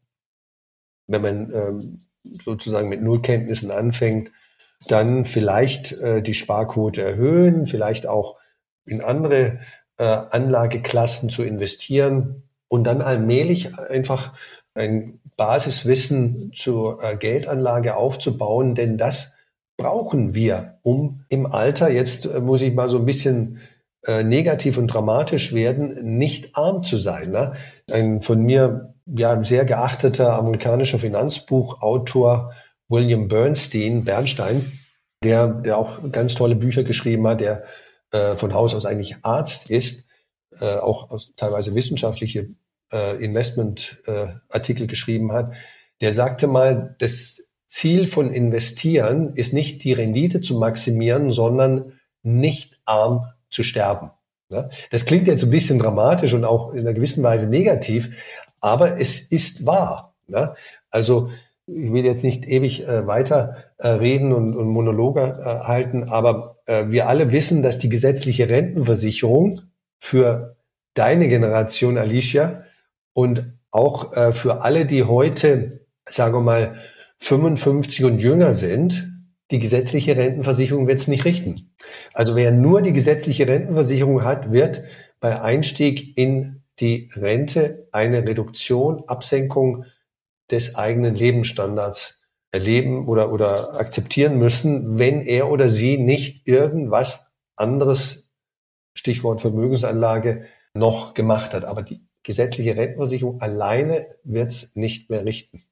[1.07, 1.99] wenn man ähm,
[2.43, 4.31] sozusagen mit Nullkenntnissen anfängt,
[4.87, 8.37] dann vielleicht äh, die Sparquote erhöhen, vielleicht auch
[8.85, 9.59] in andere
[10.01, 14.33] äh, Anlageklassen zu investieren und dann allmählich einfach
[14.73, 19.35] ein Basiswissen zur äh, Geldanlage aufzubauen, denn das
[19.77, 23.59] brauchen wir, um im Alter, jetzt äh, muss ich mal so ein bisschen
[24.23, 27.29] negativ und dramatisch werden, nicht arm zu sein.
[27.29, 27.53] Ne?
[27.91, 32.51] Ein von mir ja sehr geachteter amerikanischer Finanzbuchautor
[32.89, 34.71] William Bernstein, Bernstein,
[35.23, 37.63] der, der auch ganz tolle Bücher geschrieben hat, der
[38.11, 40.09] äh, von Haus aus eigentlich Arzt ist,
[40.59, 42.49] äh, auch teilweise wissenschaftliche
[42.91, 45.53] äh, Investmentartikel äh, geschrieben hat,
[46.01, 52.79] der sagte mal, das Ziel von Investieren ist nicht die Rendite zu maximieren, sondern nicht
[52.85, 54.11] arm zu sterben.
[54.49, 54.69] Ne?
[54.89, 58.11] Das klingt jetzt ein bisschen dramatisch und auch in einer gewissen Weise negativ,
[58.59, 60.15] aber es ist wahr.
[60.27, 60.53] Ne?
[60.89, 61.29] Also
[61.65, 66.61] ich will jetzt nicht ewig äh, weiter äh, reden und, und Monologe äh, halten, aber
[66.65, 69.61] äh, wir alle wissen, dass die gesetzliche Rentenversicherung
[69.99, 70.55] für
[70.93, 72.63] deine Generation, Alicia,
[73.13, 76.75] und auch äh, für alle, die heute, sagen wir mal,
[77.19, 79.11] 55 und jünger sind,
[79.51, 81.73] die gesetzliche Rentenversicherung wird es nicht richten.
[82.13, 84.83] Also wer nur die gesetzliche Rentenversicherung hat, wird
[85.19, 89.85] bei Einstieg in die Rente eine Reduktion, Absenkung
[90.49, 92.20] des eigenen Lebensstandards
[92.51, 98.31] erleben oder, oder akzeptieren müssen, wenn er oder sie nicht irgendwas anderes,
[98.93, 101.65] Stichwort Vermögensanlage, noch gemacht hat.
[101.65, 105.63] Aber die gesetzliche Rentenversicherung alleine wird es nicht mehr richten.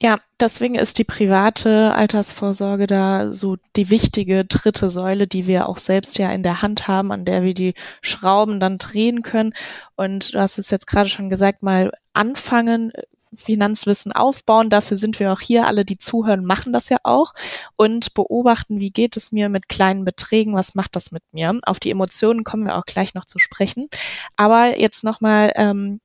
[0.00, 5.78] Ja, deswegen ist die private Altersvorsorge da so die wichtige dritte Säule, die wir auch
[5.78, 9.54] selbst ja in der Hand haben, an der wir die Schrauben dann drehen können.
[9.96, 12.92] Und du hast es jetzt gerade schon gesagt, mal anfangen,
[13.34, 14.70] Finanzwissen aufbauen.
[14.70, 15.66] Dafür sind wir auch hier.
[15.66, 17.32] Alle, die zuhören, machen das ja auch
[17.76, 21.58] und beobachten, wie geht es mir mit kleinen Beträgen, was macht das mit mir.
[21.62, 23.88] Auf die Emotionen kommen wir auch gleich noch zu sprechen.
[24.36, 26.00] Aber jetzt nochmal, ähm,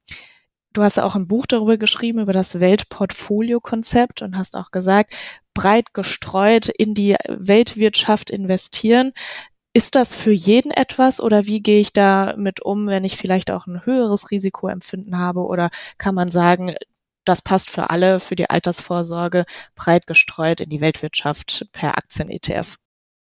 [0.73, 5.15] du hast ja auch ein Buch darüber geschrieben, über das Weltportfolio-Konzept und hast auch gesagt,
[5.53, 9.13] breit gestreut in die Weltwirtschaft investieren.
[9.75, 13.65] Ist das für jeden etwas oder wie gehe ich damit um, wenn ich vielleicht auch
[13.65, 15.41] ein höheres Risikoempfinden habe?
[15.41, 16.75] Oder kann man sagen,
[17.25, 22.77] das passt für alle, für die Altersvorsorge, breit gestreut in die Weltwirtschaft per Aktien-ETF.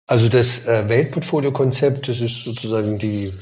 [0.07, 3.33] Also das äh, Weltportfolio-Konzept, das ist sozusagen die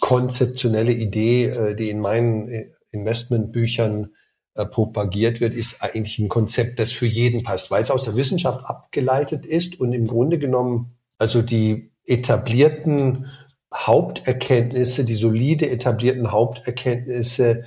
[0.00, 4.12] konzeptionelle Idee, äh, die in meinen äh, Investmentbüchern
[4.72, 8.64] propagiert wird, ist eigentlich ein Konzept, das für jeden passt, weil es aus der Wissenschaft
[8.64, 13.30] abgeleitet ist und im Grunde genommen also die etablierten
[13.72, 17.66] Haupterkenntnisse, die solide etablierten Haupterkenntnisse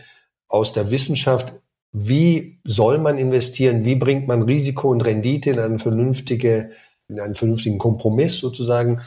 [0.49, 1.53] aus der Wissenschaft
[1.93, 6.71] wie soll man investieren, wie bringt man Risiko und Rendite in, eine vernünftige,
[7.07, 9.01] in einen vernünftigen Kompromiss sozusagen.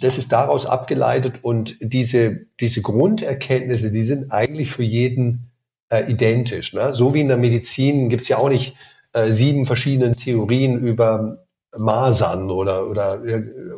[0.00, 5.50] Das ist daraus abgeleitet und diese, diese Grunderkenntnisse, die sind eigentlich für jeden
[5.90, 6.72] äh, identisch.
[6.72, 6.94] Ne?
[6.94, 8.76] So wie in der Medizin gibt's ja auch nicht
[9.12, 11.44] äh, sieben verschiedene Theorien über
[11.76, 13.20] Masern oder, oder,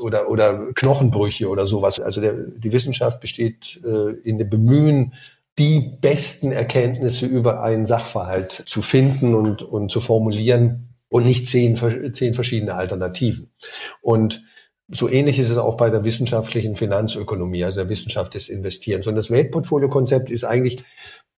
[0.00, 2.00] oder, oder Knochenbrüche oder sowas.
[2.00, 5.14] Also der, die Wissenschaft besteht äh, in dem Bemühen,
[5.62, 11.76] die besten Erkenntnisse über einen Sachverhalt zu finden und, und zu formulieren und nicht zehn,
[12.12, 13.52] zehn verschiedene Alternativen.
[14.00, 14.42] Und
[14.88, 19.06] so ähnlich ist es auch bei der wissenschaftlichen Finanzökonomie, also der Wissenschaft des Investierens.
[19.06, 20.82] Und das Weltportfolio-Konzept ist eigentlich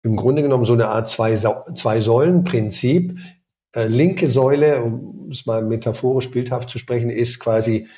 [0.03, 3.19] im Grunde genommen so eine Art Zwei-Säulen-Prinzip.
[3.77, 7.89] Äh, linke Säule, um es mal metaphorisch bildhaft zu sprechen, ist quasi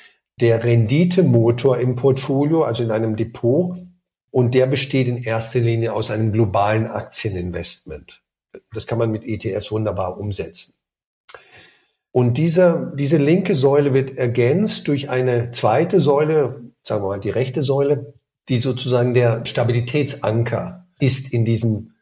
[0.41, 3.77] der Renditemotor im Portfolio, also in einem Depot.
[4.31, 8.21] Und der besteht in erster Linie aus einem globalen Aktieninvestment.
[8.73, 10.73] Das kann man mit ETFs wunderbar umsetzen.
[12.11, 17.29] Und diese, diese linke Säule wird ergänzt durch eine zweite Säule, sagen wir mal die
[17.29, 18.13] rechte Säule,
[18.49, 21.93] die sozusagen der Stabilitätsanker ist in diesem,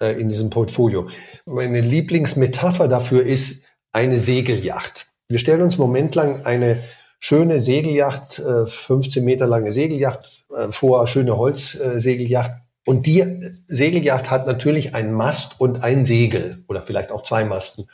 [0.00, 1.08] äh, in diesem Portfolio.
[1.44, 5.08] Meine Lieblingsmetapher dafür ist eine Segelyacht.
[5.28, 6.82] Wir stellen uns momentlang eine
[7.18, 12.52] schöne Segelyacht, 15 äh, Meter lange Segelyacht äh, vor, schöne Holzsegelyacht.
[12.86, 13.24] Und die
[13.66, 17.86] Segelyacht hat natürlich einen Mast und ein Segel oder vielleicht auch zwei Masten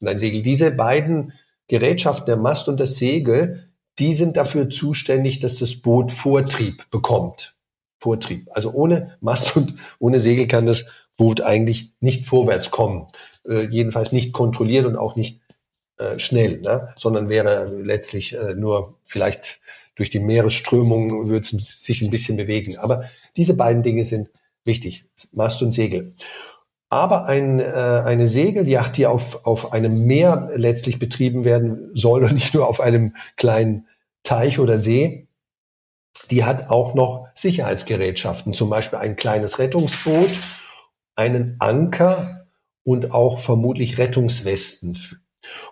[0.00, 0.42] und ein Segel.
[0.42, 1.32] Diese beiden
[1.68, 7.54] Gerätschaften, der Mast und das Segel, die sind dafür zuständig, dass das Boot Vortrieb bekommt.
[8.00, 8.48] Vortrieb.
[8.52, 10.84] Also ohne Mast und ohne Segel kann das
[11.16, 13.06] Boot eigentlich nicht vorwärts kommen.
[13.48, 15.41] Äh, jedenfalls nicht kontrolliert und auch nicht
[16.02, 16.92] äh, schnell, ne?
[16.96, 19.60] sondern wäre letztlich äh, nur vielleicht
[19.94, 22.78] durch die Meeresströmung würde es sich ein bisschen bewegen.
[22.78, 23.04] Aber
[23.36, 24.28] diese beiden Dinge sind
[24.64, 26.14] wichtig, Mast und Segel.
[26.88, 27.62] Aber ein, äh,
[28.04, 32.80] eine Segeljacht, die auf, auf einem Meer letztlich betrieben werden soll und nicht nur auf
[32.80, 33.86] einem kleinen
[34.22, 35.26] Teich oder See,
[36.30, 40.30] die hat auch noch Sicherheitsgerätschaften, zum Beispiel ein kleines Rettungsboot,
[41.14, 42.46] einen Anker
[42.84, 44.96] und auch vermutlich Rettungswesten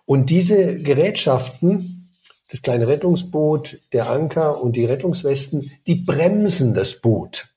[0.05, 2.09] und diese Gerätschaften,
[2.51, 7.49] das kleine Rettungsboot, der Anker und die Rettungswesten, die bremsen das Boot.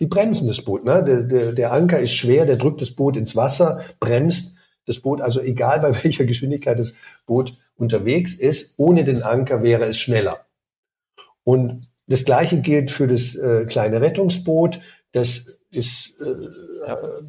[0.00, 0.84] Die bremsen das Boot.
[0.84, 1.04] Ne?
[1.04, 4.56] Der, der, der Anker ist schwer, der drückt das Boot ins Wasser, bremst
[4.86, 6.94] das Boot, also egal bei welcher Geschwindigkeit das
[7.26, 10.46] Boot unterwegs ist, ohne den Anker wäre es schneller.
[11.44, 14.80] Und das Gleiche gilt für das äh, kleine Rettungsboot.
[15.12, 16.48] Das ist, äh,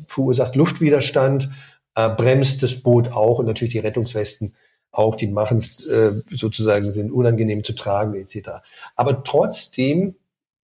[0.07, 1.49] verursacht Luftwiderstand,
[1.95, 4.55] äh, bremst das Boot auch und natürlich die Rettungswesten
[4.91, 8.49] auch, die machen äh, sozusagen, sind unangenehm zu tragen etc.
[8.95, 10.15] Aber trotzdem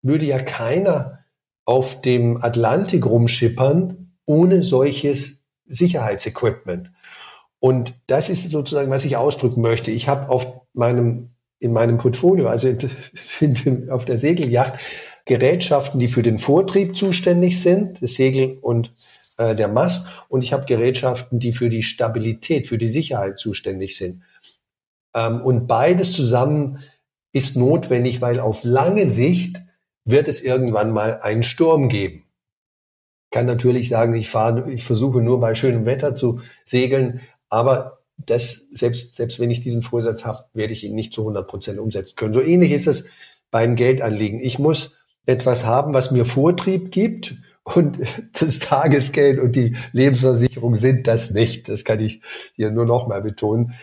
[0.01, 1.19] würde ja keiner
[1.65, 6.91] auf dem Atlantik rumschippern ohne solches Sicherheitsequipment.
[7.59, 9.91] Und das ist sozusagen, was ich ausdrücken möchte.
[9.91, 12.67] Ich habe auf meinem, in meinem Portfolio, also
[13.89, 14.79] auf der Segelyacht,
[15.25, 18.93] Gerätschaften, die für den Vortrieb zuständig sind, das Segel und
[19.37, 20.07] äh, der Mast.
[20.27, 24.23] Und ich habe Gerätschaften, die für die Stabilität, für die Sicherheit zuständig sind.
[25.15, 26.79] Ähm, und beides zusammen
[27.33, 29.61] ist notwendig, weil auf lange Sicht
[30.05, 32.23] wird es irgendwann mal einen Sturm geben.
[33.29, 38.67] Kann natürlich sagen, ich fahre, ich versuche nur bei schönem Wetter zu segeln, aber das,
[38.71, 42.15] selbst, selbst wenn ich diesen Vorsatz habe, werde ich ihn nicht zu 100 Prozent umsetzen
[42.15, 42.33] können.
[42.33, 43.05] So ähnlich ist es
[43.51, 44.39] beim Geldanlegen.
[44.39, 47.35] Ich muss etwas haben, was mir Vortrieb gibt
[47.75, 47.99] und
[48.39, 51.69] das Tagesgeld und die Lebensversicherung sind das nicht.
[51.69, 52.21] Das kann ich
[52.55, 53.73] hier nur noch mal betonen,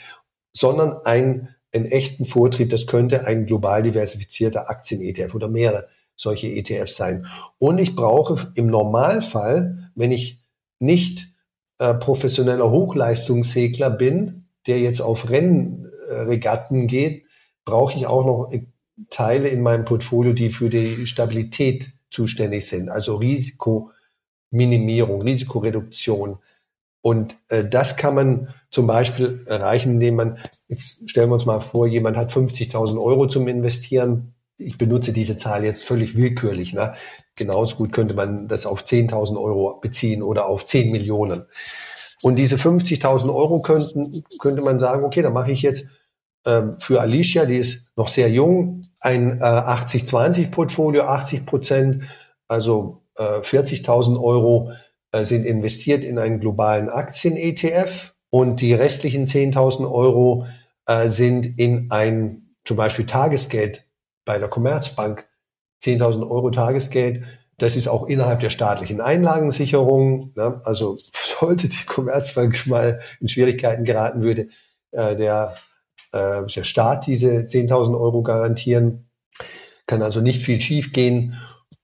[0.53, 2.71] sondern ein, einen echten Vortrieb.
[2.71, 7.27] Das könnte ein global diversifizierter Aktien-ETF oder mehrere solche ETFs sein.
[7.59, 10.45] Und ich brauche im Normalfall, wenn ich
[10.79, 11.35] nicht
[11.79, 17.25] äh, professioneller Hochleistungssegler bin, der jetzt auf Rennregatten geht,
[17.65, 18.53] brauche ich auch noch
[19.11, 26.39] Teile in meinem Portfolio, die für die Stabilität zuständig sind, also Risikominimierung, Risikoreduktion.
[27.03, 31.61] Und äh, das kann man zum Beispiel erreichen, indem man, jetzt stellen wir uns mal
[31.61, 36.73] vor, jemand hat 50.000 Euro zum Investieren, ich benutze diese Zahl jetzt völlig willkürlich.
[36.75, 36.95] Ne?
[37.35, 41.47] Genauso gut könnte man das auf 10.000 Euro beziehen oder auf 10 Millionen.
[42.23, 45.87] Und diese 50.000 Euro könnten, könnte man sagen, okay, dann mache ich jetzt
[46.47, 52.05] ähm, für Alicia, die ist noch sehr jung, ein äh, 80-20-Portfolio, 80 Prozent,
[52.49, 54.73] also äh, 40.000 Euro
[55.13, 60.47] äh, sind investiert in einen globalen Aktien-ETF und die restlichen 10.000 Euro
[60.87, 63.85] äh, sind in ein zum Beispiel Tagesgeld
[64.25, 65.29] bei der Commerzbank
[65.85, 67.25] 10.000 Euro Tagesgeld.
[67.59, 70.33] Das ist auch innerhalb der staatlichen Einlagensicherung.
[70.35, 70.61] Ne?
[70.65, 70.97] Also
[71.39, 74.49] sollte die Commerzbank mal in Schwierigkeiten geraten, würde
[74.91, 75.55] äh, der,
[76.15, 79.11] äh, der Staat diese 10.000 Euro garantieren.
[79.87, 81.35] Kann also nicht viel schiefgehen.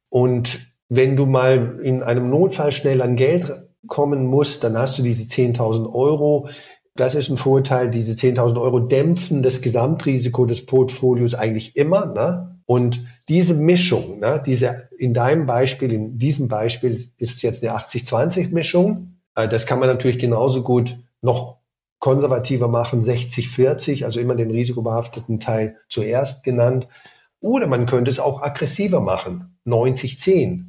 [0.08, 3.52] Und wenn du mal in einem Notfall schnell an Geld
[3.86, 6.48] kommen musst, dann hast du diese 10.000 Euro.
[6.94, 7.90] Das ist ein Vorteil.
[7.90, 12.06] Diese 10.000 Euro dämpfen das Gesamtrisiko des Portfolios eigentlich immer.
[12.06, 12.60] Ne?
[12.66, 17.76] Und diese Mischung, ne, diese in deinem Beispiel, in diesem Beispiel ist es jetzt eine
[17.76, 19.18] 80-20-Mischung.
[19.34, 21.59] Äh, das kann man natürlich genauso gut noch
[22.00, 26.88] konservativer machen, 60-40, also immer den risikobehafteten Teil zuerst genannt.
[27.40, 30.64] Oder man könnte es auch aggressiver machen, 90-10,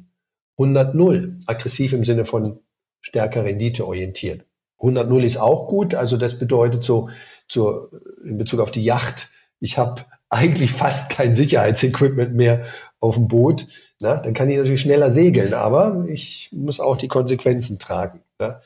[0.58, 2.60] 100-0, aggressiv im Sinne von
[3.00, 4.46] stärker Rendite orientiert.
[4.80, 5.94] 100-0 ist auch gut.
[5.94, 7.08] Also das bedeutet so,
[7.48, 7.88] so
[8.24, 12.64] in Bezug auf die Yacht, ich habe eigentlich fast kein Sicherheitsequipment mehr
[13.00, 13.68] auf dem Boot.
[14.00, 18.22] Na, dann kann ich natürlich schneller segeln, aber ich muss auch die Konsequenzen tragen.
[18.38, 18.60] Na?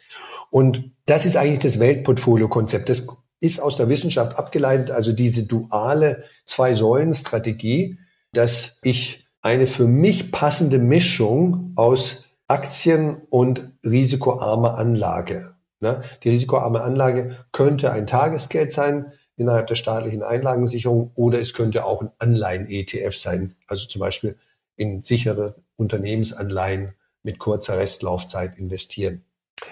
[0.50, 2.88] Und das ist eigentlich das Weltportfolio-Konzept.
[2.88, 3.02] Das
[3.40, 7.98] ist aus der Wissenschaft abgeleitet, also diese duale Zwei-Säulen-Strategie,
[8.32, 16.02] dass ich eine für mich passende Mischung aus Aktien und risikoarmer Anlage Ne?
[16.22, 22.00] Die risikoarme Anlage könnte ein Tagesgeld sein innerhalb der staatlichen Einlagensicherung oder es könnte auch
[22.00, 24.38] ein Anleihen-ETF sein, also zum Beispiel
[24.76, 29.24] in sichere Unternehmensanleihen mit kurzer Restlaufzeit investieren.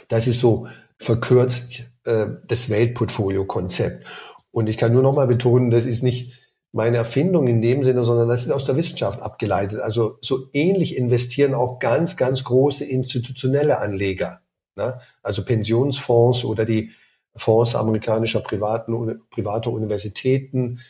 [0.09, 0.67] Das ist so
[1.05, 4.05] verkürzt äh, das Weltportfolio-Konzept.
[4.51, 6.33] Und ich kann nur noch mal betonen, das ist nicht
[6.73, 9.81] meine Erfindung in dem Sinne, sondern das ist aus der Wissenschaft abgeleitet.
[9.81, 14.41] Also so ähnlich investieren auch ganz, ganz große institutionelle Anleger.
[14.77, 14.99] Ne?
[15.23, 16.91] Also Pensionsfonds oder die
[17.37, 20.81] Fonds amerikanischer privaten, privater Universitäten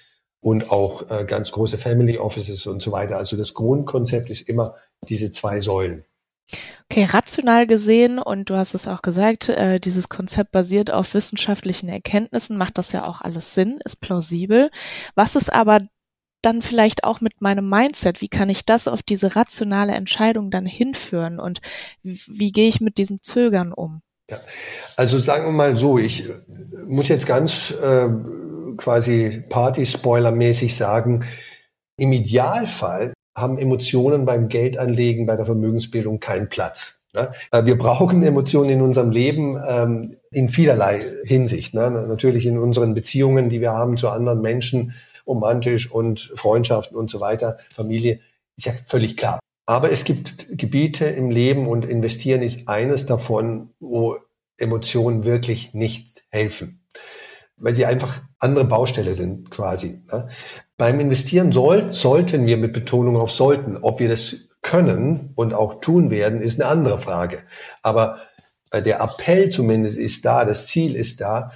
[0.41, 3.17] und auch äh, ganz große Family Offices und so weiter.
[3.17, 4.77] Also das Grundkonzept ist immer
[5.09, 6.05] diese zwei Säulen.
[6.91, 11.89] Okay, rational gesehen, und du hast es auch gesagt, äh, dieses Konzept basiert auf wissenschaftlichen
[11.89, 14.71] Erkenntnissen, macht das ja auch alles Sinn, ist plausibel.
[15.15, 15.81] Was ist aber
[16.43, 18.21] dann vielleicht auch mit meinem Mindset?
[18.21, 21.61] Wie kann ich das auf diese rationale Entscheidung dann hinführen und
[22.03, 24.03] wie, gehe ich mit diesem Zögern um?
[24.31, 24.39] Ja.
[24.97, 26.31] Also sagen wir mal so, ich
[26.87, 28.09] muss jetzt ganz äh,
[28.77, 31.25] quasi Party-Spoiler-mäßig sagen,
[31.97, 37.01] im Idealfall haben Emotionen beim Geldanlegen, bei der Vermögensbildung keinen Platz.
[37.15, 37.33] Ne?
[37.51, 41.75] Äh, wir brauchen Emotionen in unserem Leben ähm, in vielerlei Hinsicht.
[41.75, 41.91] Ne?
[41.91, 44.95] Natürlich in unseren Beziehungen, die wir haben zu anderen Menschen,
[45.27, 48.21] romantisch und Freundschaften und so weiter, Familie,
[48.57, 49.41] ist ja völlig klar.
[49.67, 54.17] Aber es gibt Gebiete im Leben und investieren ist eines davon, wo
[54.59, 56.85] Emotionen wirklich nicht helfen,
[57.57, 60.03] weil sie einfach andere Baustelle sind quasi.
[60.13, 60.29] Ne?
[60.77, 65.81] Beim Investieren soll, sollten wir mit Betonung auf sollten, ob wir das können und auch
[65.81, 67.39] tun werden, ist eine andere Frage.
[67.83, 68.19] Aber
[68.71, 71.53] äh, der Appell zumindest ist da, das Ziel ist da,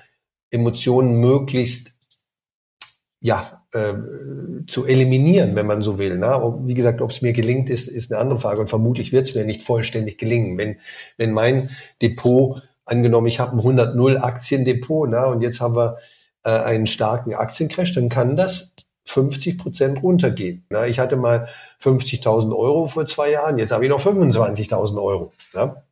[0.51, 1.93] Emotionen möglichst
[3.21, 3.95] ja, äh,
[4.67, 6.19] zu eliminieren, wenn man so will.
[6.19, 6.59] Ne?
[6.63, 9.35] Wie gesagt, ob es mir gelingt, ist, ist eine andere Frage und vermutlich wird es
[9.35, 10.57] mir nicht vollständig gelingen.
[10.57, 10.77] Wenn,
[11.17, 11.71] wenn mein
[12.01, 15.27] Depot, angenommen, ich habe ein 100-0 Aktiendepot ne?
[15.27, 15.99] und jetzt haben wir
[16.45, 18.75] äh, einen starken Aktiencrash, dann kann das
[19.05, 20.67] 50 Prozent runtergehen.
[20.71, 20.89] Ne?
[20.89, 21.49] Ich hatte mal
[21.83, 25.33] 50.000 Euro vor zwei Jahren, jetzt habe ich noch 25.000 Euro.
[25.55, 25.83] Ne?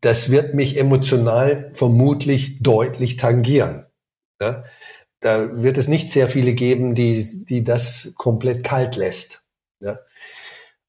[0.00, 3.86] Das wird mich emotional vermutlich deutlich tangieren.
[4.40, 4.64] Ne?
[5.24, 9.42] da wird es nicht sehr viele geben, die, die das komplett kalt lässt.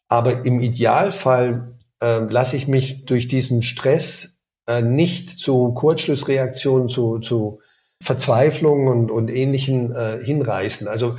[0.09, 7.19] Aber im Idealfall äh, lasse ich mich durch diesen Stress äh, nicht zu Kurzschlussreaktionen, zu,
[7.19, 7.59] zu
[8.05, 10.87] Verzweiflung und, und ähnlichen äh, hinreißen.
[10.87, 11.17] Also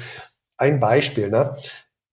[0.56, 1.56] ein Beispiel, ne?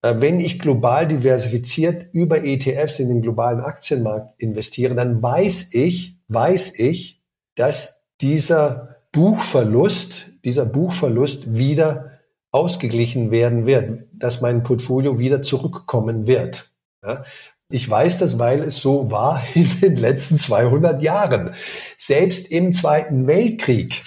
[0.01, 6.17] Äh, wenn ich global diversifiziert über ETFs in den globalen Aktienmarkt investiere, dann weiß ich,
[6.27, 7.21] weiß ich,
[7.55, 12.19] dass dieser Buchverlust dieser Buchverlust wieder
[12.51, 16.69] ausgeglichen werden wird, dass mein Portfolio wieder zurückkommen wird.
[17.03, 17.23] Ja?
[17.71, 21.55] Ich weiß das, weil es so war in den letzten 200 Jahren.
[21.97, 24.03] Selbst im Zweiten Weltkrieg.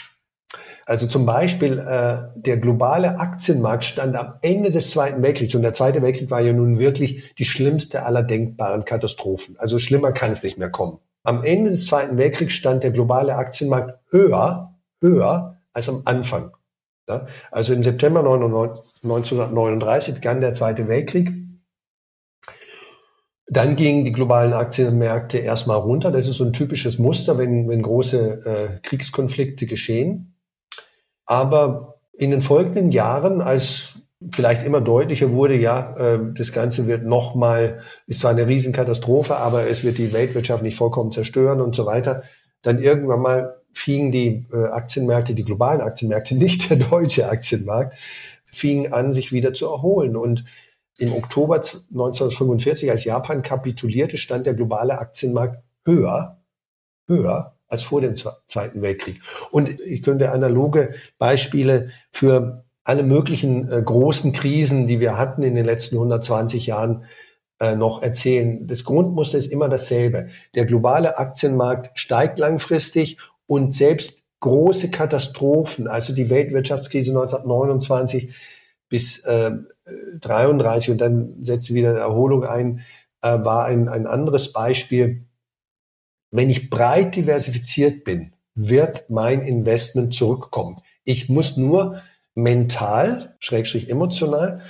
[0.88, 5.74] Also zum Beispiel äh, der globale Aktienmarkt stand am Ende des Zweiten Weltkriegs und der
[5.74, 9.56] Zweite Weltkrieg war ja nun wirklich die schlimmste aller denkbaren Katastrophen.
[9.58, 10.98] Also schlimmer kann es nicht mehr kommen.
[11.24, 16.52] Am Ende des Zweiten Weltkriegs stand der globale Aktienmarkt höher, höher als am Anfang.
[17.08, 17.26] Ja?
[17.50, 21.32] Also im September 1939 begann der Zweite Weltkrieg.
[23.48, 26.12] Dann gingen die globalen Aktienmärkte erstmal runter.
[26.12, 30.35] Das ist so ein typisches Muster, wenn, wenn große äh, Kriegskonflikte geschehen.
[31.26, 33.94] Aber in den folgenden Jahren, als
[34.32, 39.68] vielleicht immer deutlicher wurde, ja, äh, das Ganze wird nochmal, ist zwar eine Riesenkatastrophe, aber
[39.68, 42.22] es wird die Weltwirtschaft nicht vollkommen zerstören und so weiter.
[42.62, 47.94] Dann irgendwann mal fingen die äh, Aktienmärkte, die globalen Aktienmärkte, nicht der deutsche Aktienmarkt,
[48.46, 50.16] fingen an, sich wieder zu erholen.
[50.16, 50.44] Und
[50.96, 56.40] im Oktober 1945, als Japan kapitulierte, stand der globale Aktienmarkt höher,
[57.06, 59.20] höher als vor dem Zweiten Weltkrieg.
[59.50, 65.54] Und ich könnte analoge Beispiele für alle möglichen äh, großen Krisen, die wir hatten in
[65.54, 67.04] den letzten 120 Jahren,
[67.58, 68.66] äh, noch erzählen.
[68.66, 70.28] Das Grundmuster ist immer dasselbe.
[70.54, 78.34] Der globale Aktienmarkt steigt langfristig und selbst große Katastrophen, also die Weltwirtschaftskrise 1929
[78.88, 79.52] bis äh,
[80.20, 82.80] 33 und dann setzt wieder eine Erholung ein,
[83.22, 85.25] äh, war ein, ein anderes Beispiel.
[86.36, 90.76] Wenn ich breit diversifiziert bin, wird mein Investment zurückkommen.
[91.02, 92.02] Ich muss nur
[92.34, 94.60] mental, schrägstrich emotional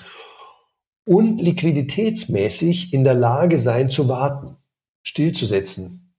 [1.05, 4.59] und liquiditätsmäßig in der Lage sein zu warten,
[5.03, 6.15] stillzusetzen,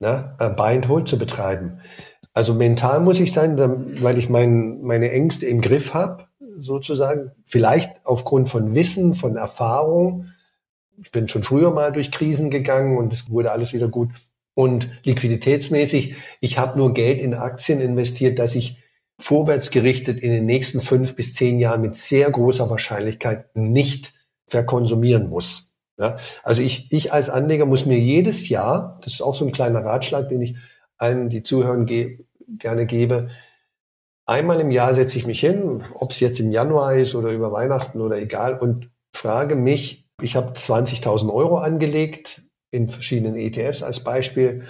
[0.00, 1.78] ne, Buy Hold zu betreiben.
[2.32, 3.56] Also mental muss ich sein,
[4.02, 6.26] weil ich mein, meine Ängste im Griff habe,
[6.58, 7.30] sozusagen.
[7.44, 10.26] Vielleicht aufgrund von Wissen, von Erfahrung.
[11.00, 14.10] Ich bin schon früher mal durch Krisen gegangen und es wurde alles wieder gut.
[14.58, 18.82] Und liquiditätsmäßig, ich habe nur Geld in Aktien investiert, dass ich
[19.20, 24.14] vorwärts gerichtet in den nächsten fünf bis zehn Jahren mit sehr großer Wahrscheinlichkeit nicht
[24.46, 25.76] verkonsumieren muss.
[25.98, 29.52] Ja, also ich, ich als Anleger muss mir jedes Jahr, das ist auch so ein
[29.52, 30.56] kleiner Ratschlag, den ich
[30.96, 33.28] allen, die zuhören, ge gerne gebe,
[34.24, 37.52] einmal im Jahr setze ich mich hin, ob es jetzt im Januar ist oder über
[37.52, 44.00] Weihnachten oder egal, und frage mich, ich habe 20.000 Euro angelegt in verschiedenen ETFs als
[44.00, 44.64] Beispiel,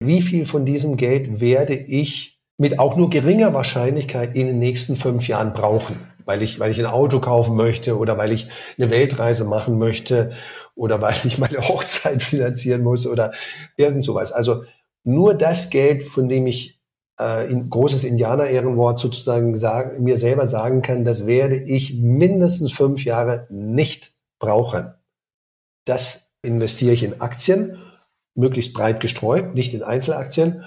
[0.00, 4.96] wie viel von diesem Geld werde ich mit auch nur geringer Wahrscheinlichkeit in den nächsten
[4.96, 5.96] fünf Jahren brauchen?
[6.28, 10.32] weil ich, weil ich ein Auto kaufen möchte oder weil ich eine Weltreise machen möchte
[10.74, 13.32] oder weil ich meine Hochzeit finanzieren muss oder
[13.78, 14.30] irgend sowas.
[14.30, 14.64] Also
[15.04, 16.82] nur das Geld, von dem ich
[17.18, 23.06] äh, in großes Indianer-Ehrenwort sozusagen sagen, mir selber sagen kann, das werde ich mindestens fünf
[23.06, 24.92] Jahre nicht brauchen.
[25.86, 27.78] Das investiere ich in Aktien,
[28.34, 30.64] möglichst breit gestreut, nicht in Einzelaktien.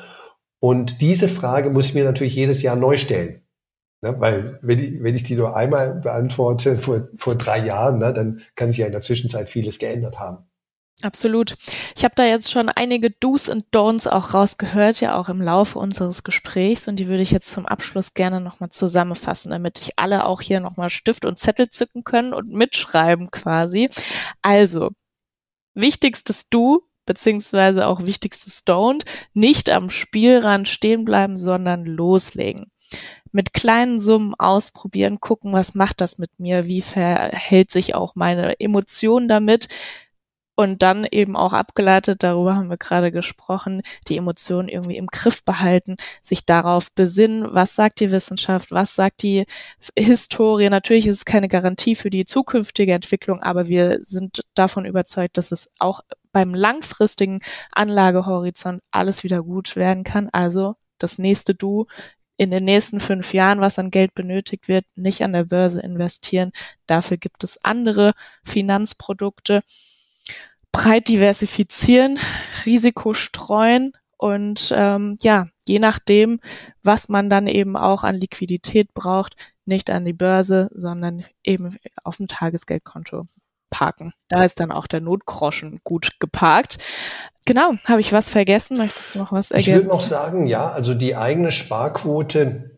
[0.60, 3.42] Und diese Frage muss ich mir natürlich jedes Jahr neu stellen.
[4.02, 4.20] Ne?
[4.20, 8.42] Weil wenn ich, wenn ich die nur einmal beantworte vor, vor drei Jahren, ne, dann
[8.56, 10.46] kann sich ja in der Zwischenzeit vieles geändert haben.
[11.02, 11.56] Absolut.
[11.96, 15.80] Ich habe da jetzt schon einige Do's und Don'ts auch rausgehört, ja auch im Laufe
[15.80, 20.26] unseres Gesprächs und die würde ich jetzt zum Abschluss gerne nochmal zusammenfassen, damit ich alle
[20.26, 23.90] auch hier nochmal Stift und Zettel zücken können und mitschreiben quasi.
[24.44, 24.92] Also,
[25.74, 29.04] wichtigstes Do beziehungsweise auch wichtigstes Don't,
[29.34, 32.72] nicht am Spielrand stehen bleiben, sondern loslegen.
[33.32, 38.60] Mit kleinen Summen ausprobieren, gucken, was macht das mit mir, wie verhält sich auch meine
[38.60, 39.70] Emotion damit,
[40.62, 45.44] und dann eben auch abgeleitet, darüber haben wir gerade gesprochen, die Emotionen irgendwie im Griff
[45.44, 49.46] behalten, sich darauf besinnen, was sagt die Wissenschaft, was sagt die
[49.98, 50.70] Historie.
[50.70, 55.52] Natürlich ist es keine Garantie für die zukünftige Entwicklung, aber wir sind davon überzeugt, dass
[55.52, 56.02] es auch
[56.32, 57.42] beim langfristigen
[57.72, 60.30] Anlagehorizont alles wieder gut werden kann.
[60.32, 61.88] Also das nächste Du
[62.38, 66.52] in den nächsten fünf Jahren, was an Geld benötigt wird, nicht an der Börse investieren.
[66.88, 69.62] Dafür gibt es andere Finanzprodukte
[70.72, 72.20] breit diversifizieren,
[72.66, 76.40] Risiko streuen und ähm, ja, je nachdem,
[76.84, 82.18] was man dann eben auch an Liquidität braucht, nicht an die Börse, sondern eben auf
[82.18, 83.26] dem Tagesgeldkonto
[83.70, 84.14] parken.
[84.28, 86.78] Da ist dann auch der Notgroschen gut geparkt.
[87.46, 88.78] Genau, habe ich was vergessen?
[88.78, 89.72] Möchtest du noch was ergänzen?
[89.72, 92.71] Ich würde noch sagen, ja, also die eigene Sparquote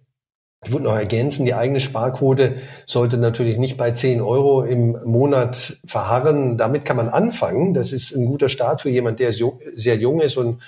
[0.63, 2.55] ich würde noch ergänzen, die eigene Sparquote
[2.85, 6.57] sollte natürlich nicht bei 10 Euro im Monat verharren.
[6.57, 7.73] Damit kann man anfangen.
[7.73, 10.61] Das ist ein guter Start für jemand, der sehr jung ist und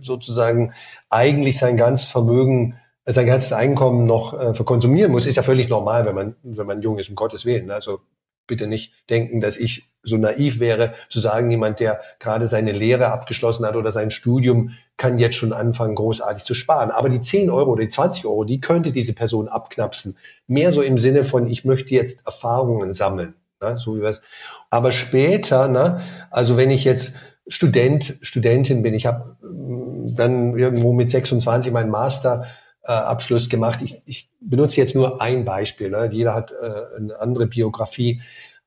[0.00, 0.72] sozusagen
[1.10, 5.26] eigentlich sein ganzes Vermögen, sein ganzes Einkommen noch äh, verkonsumieren muss.
[5.26, 7.70] Ist ja völlig normal, wenn man, wenn man jung ist, um Gottes Willen.
[7.70, 8.00] Also
[8.46, 13.08] bitte nicht denken, dass ich so naiv wäre, zu sagen, jemand, der gerade seine Lehre
[13.08, 16.90] abgeschlossen hat oder sein Studium, kann jetzt schon anfangen, großartig zu sparen.
[16.90, 20.16] Aber die 10 Euro oder die 20 Euro, die könnte diese Person abknapsen.
[20.46, 23.34] Mehr so im Sinne von, ich möchte jetzt Erfahrungen sammeln.
[23.60, 23.78] Ne?
[23.78, 24.22] So wie was.
[24.70, 26.00] Aber später, ne?
[26.30, 27.14] also wenn ich jetzt
[27.46, 32.46] Student, Studentin bin, ich habe mm, dann irgendwo mit 26 meinen Master
[32.84, 33.80] äh, Abschluss gemacht.
[33.82, 35.90] Ich, ich benutze jetzt nur ein Beispiel.
[35.90, 36.08] Ne?
[36.12, 38.22] Jeder hat äh, eine andere Biografie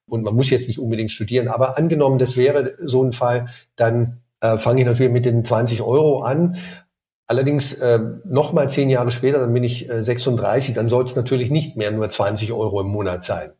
[0.07, 1.47] und man muss jetzt nicht unbedingt studieren.
[1.47, 5.81] Aber angenommen, das wäre so ein Fall, dann äh, fange ich natürlich mit den 20
[5.81, 6.57] Euro an.
[7.27, 11.15] Allerdings äh, noch mal zehn Jahre später, dann bin ich äh, 36, dann soll es
[11.15, 13.51] natürlich nicht mehr nur 20 Euro im Monat sein.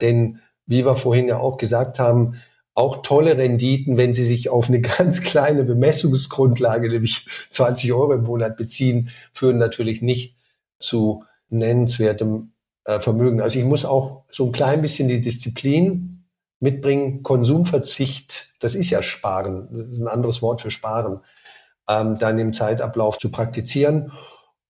[0.00, 2.40] Denn wie wir vorhin ja auch gesagt haben,
[2.74, 8.24] auch tolle Renditen, wenn sie sich auf eine ganz kleine Bemessungsgrundlage, nämlich 20 Euro im
[8.24, 10.36] Monat beziehen, führen natürlich nicht
[10.78, 12.52] zu nennenswertem
[12.84, 13.40] äh, Vermögen.
[13.40, 16.24] Also ich muss auch so ein klein bisschen die Disziplin
[16.60, 17.22] mitbringen.
[17.22, 21.20] Konsumverzicht, das ist ja Sparen, das ist ein anderes Wort für Sparen,
[21.86, 24.10] ähm, dann im Zeitablauf zu praktizieren.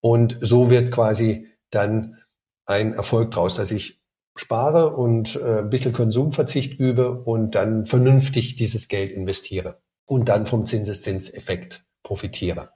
[0.01, 2.19] Und so wird quasi dann
[2.67, 4.03] ein Erfolg draus, dass ich
[4.35, 10.47] spare und äh, ein bisschen Konsumverzicht übe und dann vernünftig dieses Geld investiere und dann
[10.47, 12.71] vom Zinseszinseffekt profitiere.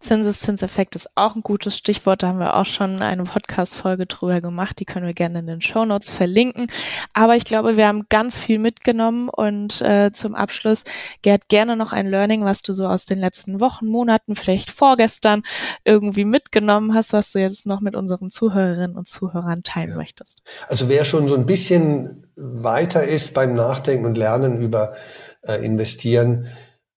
[0.00, 2.22] Zinseszinseffekt ist auch ein gutes Stichwort.
[2.22, 4.80] Da haben wir auch schon eine Podcast-Folge drüber gemacht.
[4.80, 6.68] Die können wir gerne in den Show Notes verlinken.
[7.12, 10.84] Aber ich glaube, wir haben ganz viel mitgenommen und äh, zum Abschluss,
[11.20, 15.42] Gerd, gerne noch ein Learning, was du so aus den letzten Wochen, Monaten, vielleicht vorgestern
[15.84, 19.96] irgendwie mitgenommen hast, was du jetzt noch mit unseren Zuhörerinnen und Zuhörern teilen ja.
[19.96, 20.40] möchtest.
[20.68, 24.94] Also wer schon so ein bisschen weiter ist beim Nachdenken und Lernen über
[25.42, 26.46] äh, Investieren,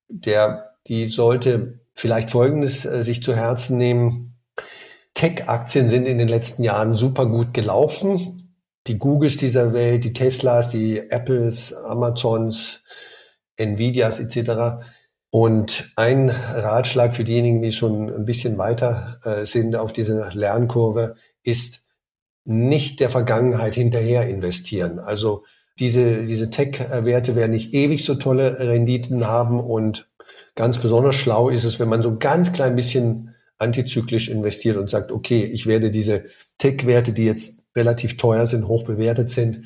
[0.07, 4.35] der, die sollte vielleicht Folgendes äh, sich zu Herzen nehmen.
[5.13, 8.57] Tech-Aktien sind in den letzten Jahren super gut gelaufen.
[8.87, 12.83] Die Googles dieser Welt, die Teslas, die Apples, Amazons,
[13.55, 14.83] Nvidias etc.
[15.29, 21.15] Und ein Ratschlag für diejenigen, die schon ein bisschen weiter äh, sind auf dieser Lernkurve,
[21.43, 21.83] ist
[22.45, 24.99] nicht der Vergangenheit hinterher investieren.
[24.99, 25.43] Also
[25.79, 30.12] diese, diese Tech-Werte werden nicht ewig so tolle Renditen haben und
[30.55, 34.89] Ganz besonders schlau ist es, wenn man so ein ganz klein bisschen antizyklisch investiert und
[34.89, 36.25] sagt, okay, ich werde diese
[36.57, 39.65] Tech-Werte, die jetzt relativ teuer sind, hoch bewertet sind,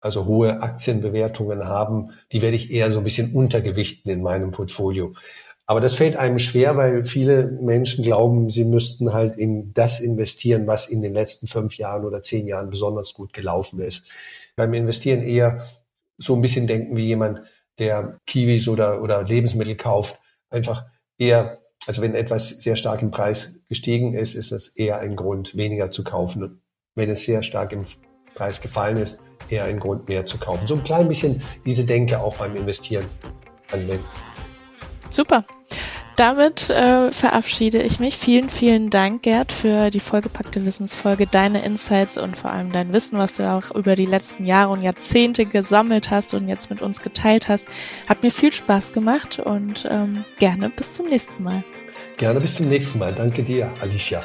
[0.00, 5.14] also hohe Aktienbewertungen haben, die werde ich eher so ein bisschen untergewichten in meinem Portfolio.
[5.66, 10.66] Aber das fällt einem schwer, weil viele Menschen glauben, sie müssten halt in das investieren,
[10.66, 14.04] was in den letzten fünf Jahren oder zehn Jahren besonders gut gelaufen ist.
[14.56, 15.66] Beim Investieren eher
[16.18, 17.42] so ein bisschen denken wie jemand,
[17.80, 20.20] der Kiwis oder, oder Lebensmittel kauft,
[20.50, 20.84] einfach
[21.18, 25.56] eher, also wenn etwas sehr stark im Preis gestiegen ist, ist das eher ein Grund,
[25.56, 26.62] weniger zu kaufen.
[26.94, 27.86] wenn es sehr stark im
[28.34, 30.66] Preis gefallen ist, eher ein Grund, mehr zu kaufen.
[30.66, 33.06] So ein klein bisschen diese Denke auch beim Investieren
[33.72, 34.04] anwenden.
[35.08, 35.44] Super.
[36.20, 38.18] Damit äh, verabschiede ich mich.
[38.18, 43.16] Vielen, vielen Dank, Gerd, für die vollgepackte Wissensfolge, deine Insights und vor allem dein Wissen,
[43.16, 47.00] was du auch über die letzten Jahre und Jahrzehnte gesammelt hast und jetzt mit uns
[47.00, 47.68] geteilt hast.
[48.06, 51.64] Hat mir viel Spaß gemacht und ähm, gerne bis zum nächsten Mal.
[52.18, 53.14] Gerne bis zum nächsten Mal.
[53.14, 54.22] Danke dir, Alicia.